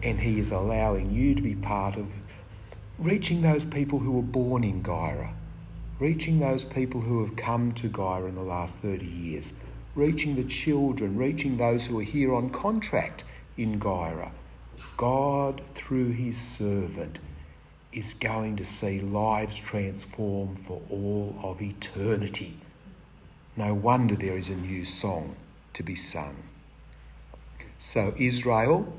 and 0.00 0.20
he 0.20 0.38
is 0.38 0.52
allowing 0.52 1.10
you 1.10 1.34
to 1.34 1.42
be 1.42 1.56
part 1.56 1.96
of 1.96 2.12
reaching 3.00 3.42
those 3.42 3.64
people 3.64 3.98
who 3.98 4.12
were 4.12 4.22
born 4.22 4.62
in 4.62 4.80
Guyra, 4.80 5.32
reaching 5.98 6.38
those 6.38 6.64
people 6.64 7.00
who 7.00 7.24
have 7.24 7.34
come 7.34 7.72
to 7.72 7.88
Guyra 7.88 8.28
in 8.28 8.36
the 8.36 8.42
last 8.42 8.78
30 8.78 9.04
years, 9.04 9.54
reaching 9.96 10.36
the 10.36 10.44
children, 10.44 11.16
reaching 11.16 11.56
those 11.56 11.88
who 11.88 11.98
are 11.98 12.04
here 12.04 12.32
on 12.32 12.50
contract 12.50 13.24
in 13.56 13.80
Guyra. 13.80 14.30
God, 14.96 15.62
through 15.74 16.12
his 16.12 16.38
servant, 16.38 17.18
is 17.92 18.14
going 18.14 18.54
to 18.54 18.64
see 18.64 19.00
lives 19.00 19.58
transformed 19.58 20.60
for 20.60 20.80
all 20.88 21.34
of 21.42 21.60
eternity. 21.60 22.61
No 23.56 23.74
wonder 23.74 24.16
there 24.16 24.38
is 24.38 24.48
a 24.48 24.56
new 24.56 24.84
song 24.84 25.36
to 25.74 25.82
be 25.82 25.94
sung. 25.94 26.36
So, 27.76 28.14
Israel, 28.16 28.94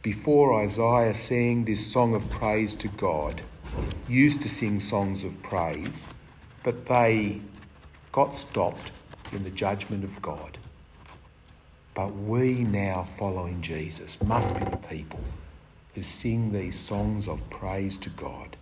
before 0.00 0.62
Isaiah 0.62 1.14
sang 1.14 1.64
this 1.64 1.92
song 1.92 2.14
of 2.14 2.30
praise 2.30 2.74
to 2.76 2.88
God, 2.88 3.42
used 4.06 4.40
to 4.42 4.48
sing 4.48 4.80
songs 4.80 5.24
of 5.24 5.42
praise, 5.42 6.08
but 6.62 6.86
they 6.86 7.42
got 8.12 8.34
stopped 8.34 8.92
in 9.30 9.42
the 9.42 9.50
judgment 9.50 10.04
of 10.04 10.22
God. 10.22 10.58
But 11.94 12.14
we 12.16 12.64
now, 12.64 13.06
following 13.18 13.60
Jesus, 13.60 14.22
must 14.22 14.54
be 14.54 14.64
the 14.64 14.76
people 14.76 15.20
who 15.94 16.02
sing 16.02 16.52
these 16.52 16.78
songs 16.78 17.28
of 17.28 17.50
praise 17.50 17.98
to 17.98 18.10
God. 18.10 18.56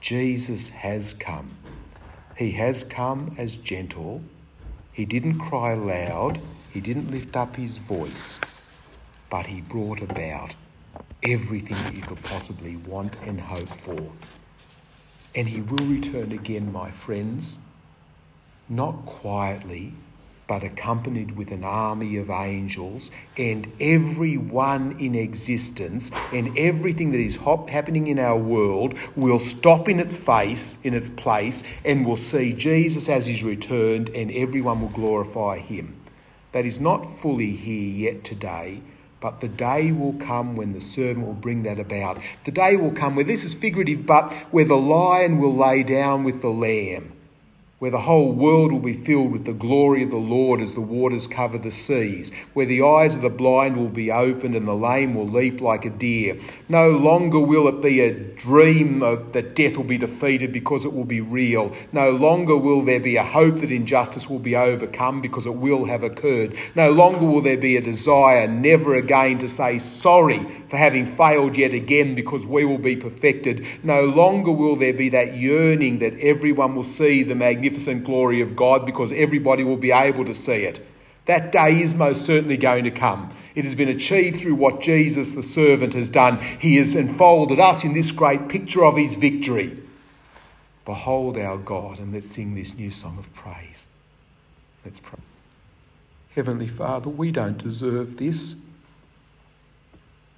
Jesus 0.00 0.70
has 0.70 1.12
come. 1.12 1.56
He 2.36 2.52
has 2.52 2.84
come 2.84 3.34
as 3.38 3.56
gentle 3.56 4.22
he 4.96 5.04
didn't 5.04 5.38
cry 5.38 5.74
loud, 5.74 6.40
he 6.72 6.80
didn't 6.80 7.10
lift 7.10 7.36
up 7.36 7.54
his 7.54 7.76
voice, 7.76 8.40
but 9.28 9.44
he 9.44 9.60
brought 9.60 10.00
about 10.00 10.54
everything 11.22 11.76
that 11.84 11.94
you 11.94 12.00
could 12.00 12.22
possibly 12.22 12.76
want 12.76 13.14
and 13.26 13.38
hope 13.38 13.68
for. 13.68 14.10
And 15.34 15.46
he 15.46 15.60
will 15.60 15.84
return 15.86 16.32
again, 16.32 16.72
my 16.72 16.90
friends, 16.90 17.58
not 18.70 19.04
quietly, 19.04 19.92
but 20.46 20.62
accompanied 20.62 21.36
with 21.36 21.50
an 21.50 21.64
army 21.64 22.16
of 22.16 22.30
angels, 22.30 23.10
and 23.36 23.70
everyone 23.80 24.96
in 25.00 25.14
existence 25.14 26.12
and 26.32 26.56
everything 26.56 27.10
that 27.10 27.20
is 27.20 27.36
happening 27.36 28.06
in 28.06 28.18
our 28.18 28.38
world 28.38 28.94
will 29.16 29.40
stop 29.40 29.88
in 29.88 29.98
its 29.98 30.16
face, 30.16 30.78
in 30.84 30.94
its 30.94 31.10
place, 31.10 31.64
and 31.84 32.06
will 32.06 32.16
see 32.16 32.52
Jesus 32.52 33.08
as 33.08 33.26
he's 33.26 33.42
returned, 33.42 34.08
and 34.10 34.30
everyone 34.30 34.80
will 34.80 34.88
glorify 34.88 35.58
him. 35.58 36.00
That 36.52 36.64
is 36.64 36.78
not 36.78 37.18
fully 37.18 37.50
here 37.52 38.12
yet 38.12 38.24
today. 38.24 38.82
But 39.18 39.40
the 39.40 39.48
day 39.48 39.92
will 39.92 40.12
come 40.12 40.56
when 40.56 40.74
the 40.74 40.80
servant 40.80 41.26
will 41.26 41.32
bring 41.32 41.62
that 41.62 41.78
about. 41.78 42.20
The 42.44 42.52
day 42.52 42.76
will 42.76 42.92
come 42.92 43.16
where 43.16 43.24
this 43.24 43.44
is 43.44 43.54
figurative, 43.54 44.04
but 44.04 44.32
where 44.52 44.66
the 44.66 44.76
lion 44.76 45.38
will 45.38 45.56
lay 45.56 45.82
down 45.82 46.22
with 46.22 46.42
the 46.42 46.50
lamb 46.50 47.15
where 47.78 47.90
the 47.90 48.00
whole 48.00 48.32
world 48.32 48.72
will 48.72 48.80
be 48.80 48.94
filled 48.94 49.30
with 49.30 49.44
the 49.44 49.52
glory 49.52 50.02
of 50.02 50.10
the 50.10 50.16
Lord 50.16 50.62
as 50.62 50.72
the 50.72 50.80
waters 50.80 51.26
cover 51.26 51.58
the 51.58 51.70
seas, 51.70 52.32
where 52.54 52.64
the 52.64 52.80
eyes 52.82 53.14
of 53.14 53.20
the 53.20 53.28
blind 53.28 53.76
will 53.76 53.90
be 53.90 54.10
opened 54.10 54.56
and 54.56 54.66
the 54.66 54.74
lame 54.74 55.14
will 55.14 55.28
leap 55.28 55.60
like 55.60 55.84
a 55.84 55.90
deer. 55.90 56.38
No 56.70 56.88
longer 56.88 57.38
will 57.38 57.68
it 57.68 57.82
be 57.82 58.00
a 58.00 58.14
dream 58.14 59.00
that 59.00 59.54
death 59.54 59.76
will 59.76 59.84
be 59.84 59.98
defeated 59.98 60.54
because 60.54 60.86
it 60.86 60.94
will 60.94 61.04
be 61.04 61.20
real. 61.20 61.70
No 61.92 62.12
longer 62.12 62.56
will 62.56 62.82
there 62.82 62.98
be 62.98 63.16
a 63.16 63.22
hope 63.22 63.58
that 63.58 63.70
injustice 63.70 64.26
will 64.26 64.38
be 64.38 64.56
overcome 64.56 65.20
because 65.20 65.44
it 65.44 65.54
will 65.54 65.84
have 65.84 66.02
occurred. 66.02 66.56
No 66.76 66.92
longer 66.92 67.26
will 67.26 67.42
there 67.42 67.58
be 67.58 67.76
a 67.76 67.82
desire 67.82 68.48
never 68.48 68.94
again 68.94 69.36
to 69.40 69.48
say 69.48 69.78
sorry 69.78 70.46
for 70.70 70.78
having 70.78 71.04
failed 71.04 71.58
yet 71.58 71.74
again 71.74 72.14
because 72.14 72.46
we 72.46 72.64
will 72.64 72.78
be 72.78 72.96
perfected. 72.96 73.66
No 73.82 74.06
longer 74.06 74.50
will 74.50 74.76
there 74.76 74.94
be 74.94 75.10
that 75.10 75.36
yearning 75.36 75.98
that 75.98 76.18
everyone 76.20 76.74
will 76.74 76.82
see 76.82 77.22
the 77.22 77.34
magnificent 77.34 77.65
magnificent 77.66 78.04
glory 78.04 78.40
of 78.40 78.54
God 78.54 78.86
because 78.86 79.10
everybody 79.12 79.64
will 79.64 79.76
be 79.76 79.90
able 79.90 80.24
to 80.24 80.34
see 80.34 80.64
it. 80.64 80.86
That 81.24 81.50
day 81.50 81.80
is 81.80 81.94
most 81.94 82.24
certainly 82.24 82.56
going 82.56 82.84
to 82.84 82.92
come. 82.92 83.34
It 83.56 83.64
has 83.64 83.74
been 83.74 83.88
achieved 83.88 84.40
through 84.40 84.54
what 84.54 84.80
Jesus, 84.80 85.34
the 85.34 85.42
servant, 85.42 85.94
has 85.94 86.08
done. 86.08 86.38
He 86.60 86.76
has 86.76 86.94
enfolded 86.94 87.58
us 87.58 87.82
in 87.82 87.94
this 87.94 88.12
great 88.12 88.48
picture 88.48 88.84
of 88.84 88.96
his 88.96 89.16
victory. 89.16 89.82
Behold 90.84 91.36
our 91.36 91.56
God, 91.56 91.98
and 91.98 92.12
let's 92.12 92.30
sing 92.30 92.54
this 92.54 92.78
new 92.78 92.92
song 92.92 93.18
of 93.18 93.34
praise. 93.34 93.88
Let's 94.84 95.00
pray. 95.00 95.18
Heavenly 96.36 96.68
Father, 96.68 97.10
we 97.10 97.32
don't 97.32 97.58
deserve 97.58 98.18
this. 98.18 98.54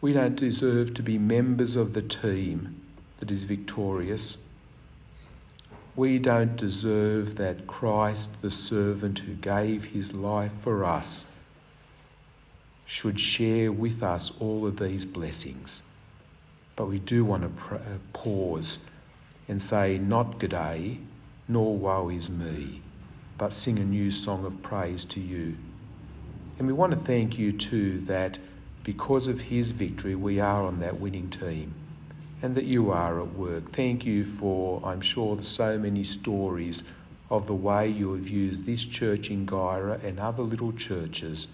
We 0.01 0.15
don't 0.15 0.37
deserve 0.37 0.95
to 0.95 1.03
be 1.03 1.19
members 1.19 1.77
of 1.77 1.93
the 1.93 2.03
team 2.03 2.81
that 3.19 3.31
is 3.31 3.45
victorious. 3.45 4.39
We 5.99 6.21
don't 6.21 6.55
deserve 6.55 7.35
that 7.39 7.67
Christ, 7.67 8.41
the 8.41 8.51
servant 8.51 9.19
who 9.19 9.35
gave 9.35 9.87
his 9.87 10.15
life 10.15 10.53
for 10.61 10.85
us, 10.85 11.29
should 12.87 13.19
share 13.19 13.73
with 13.73 14.01
us 14.01 14.31
all 14.39 14.65
of 14.65 14.79
these 14.79 15.05
blessings. 15.05 15.83
But 16.77 16.87
we 16.87 17.01
do 17.01 17.25
want 17.25 17.43
to 17.43 17.49
pr- 17.49 17.75
uh, 17.75 17.99
pause 18.13 18.79
and 19.49 19.61
say, 19.61 19.99
not 19.99 20.39
g'day, 20.39 20.99
nor 21.49 21.77
woe 21.77 22.11
is 22.11 22.31
me, 22.31 22.81
but 23.37 23.53
sing 23.53 23.81
a 23.81 23.85
new 23.85 24.13
song 24.13 24.45
of 24.45 24.63
praise 24.63 25.05
to 25.07 25.19
you. 25.19 25.57
And 26.61 26.69
we 26.69 26.75
want 26.75 26.93
to 26.93 26.99
thank 27.01 27.41
you 27.41 27.51
too 27.51 28.03
that 28.03 28.39
because 28.85 29.27
of 29.27 29.41
his 29.41 29.73
victory, 29.73 30.15
we 30.15 30.39
are 30.39 30.63
on 30.63 30.79
that 30.79 31.01
winning 31.01 31.29
team 31.29 31.75
and 32.43 32.55
that 32.55 32.65
you 32.65 32.91
are 32.91 33.21
at 33.21 33.35
work. 33.35 33.73
Thank 33.73 34.05
you 34.05 34.25
for, 34.25 34.81
I'm 34.85 35.01
sure, 35.01 35.41
so 35.43 35.79
many 35.79 36.05
stories 36.05 36.91
of 37.31 37.47
the 37.47 37.55
way 37.55 37.89
you 37.89 38.13
have 38.15 38.29
used 38.29 38.65
this 38.65 38.85
church 38.85 39.31
in 39.31 39.47
Guyra 39.47 40.03
and 40.05 40.19
other 40.19 40.43
little 40.43 40.73
churches 40.73 41.49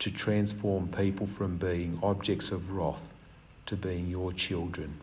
to 0.00 0.10
transform 0.10 0.88
people 0.88 1.26
from 1.26 1.56
being 1.56 1.98
objects 2.02 2.50
of 2.50 2.72
wrath 2.72 3.02
to 3.66 3.76
being 3.76 4.08
your 4.08 4.32
children. 4.32 4.98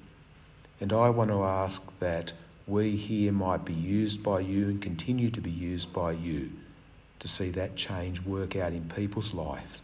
And 0.81 0.91
I 0.93 1.09
want 1.09 1.31
to 1.31 1.43
ask 1.43 1.97
that 1.99 2.33
we 2.67 2.95
here 2.95 3.31
might 3.31 3.65
be 3.65 3.73
used 3.73 4.21
by 4.21 4.41
you 4.41 4.65
and 4.67 4.81
continue 4.81 5.29
to 5.31 5.41
be 5.41 5.49
used 5.49 5.91
by 5.93 6.12
you 6.12 6.51
to 7.19 7.27
see 7.27 7.49
that 7.51 7.75
change 7.75 8.21
work 8.21 8.55
out 8.55 8.73
in 8.73 8.89
people's 8.89 9.33
lives 9.33 9.81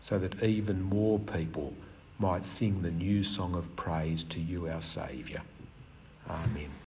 so 0.00 0.18
that 0.18 0.42
even 0.42 0.82
more 0.82 1.18
people 1.18 1.74
might 2.18 2.44
sing 2.44 2.82
the 2.82 2.90
new 2.90 3.22
song 3.22 3.54
of 3.54 3.74
praise 3.76 4.24
to 4.24 4.40
you, 4.40 4.68
our 4.68 4.80
Saviour. 4.80 5.42
Amen. 6.28 6.87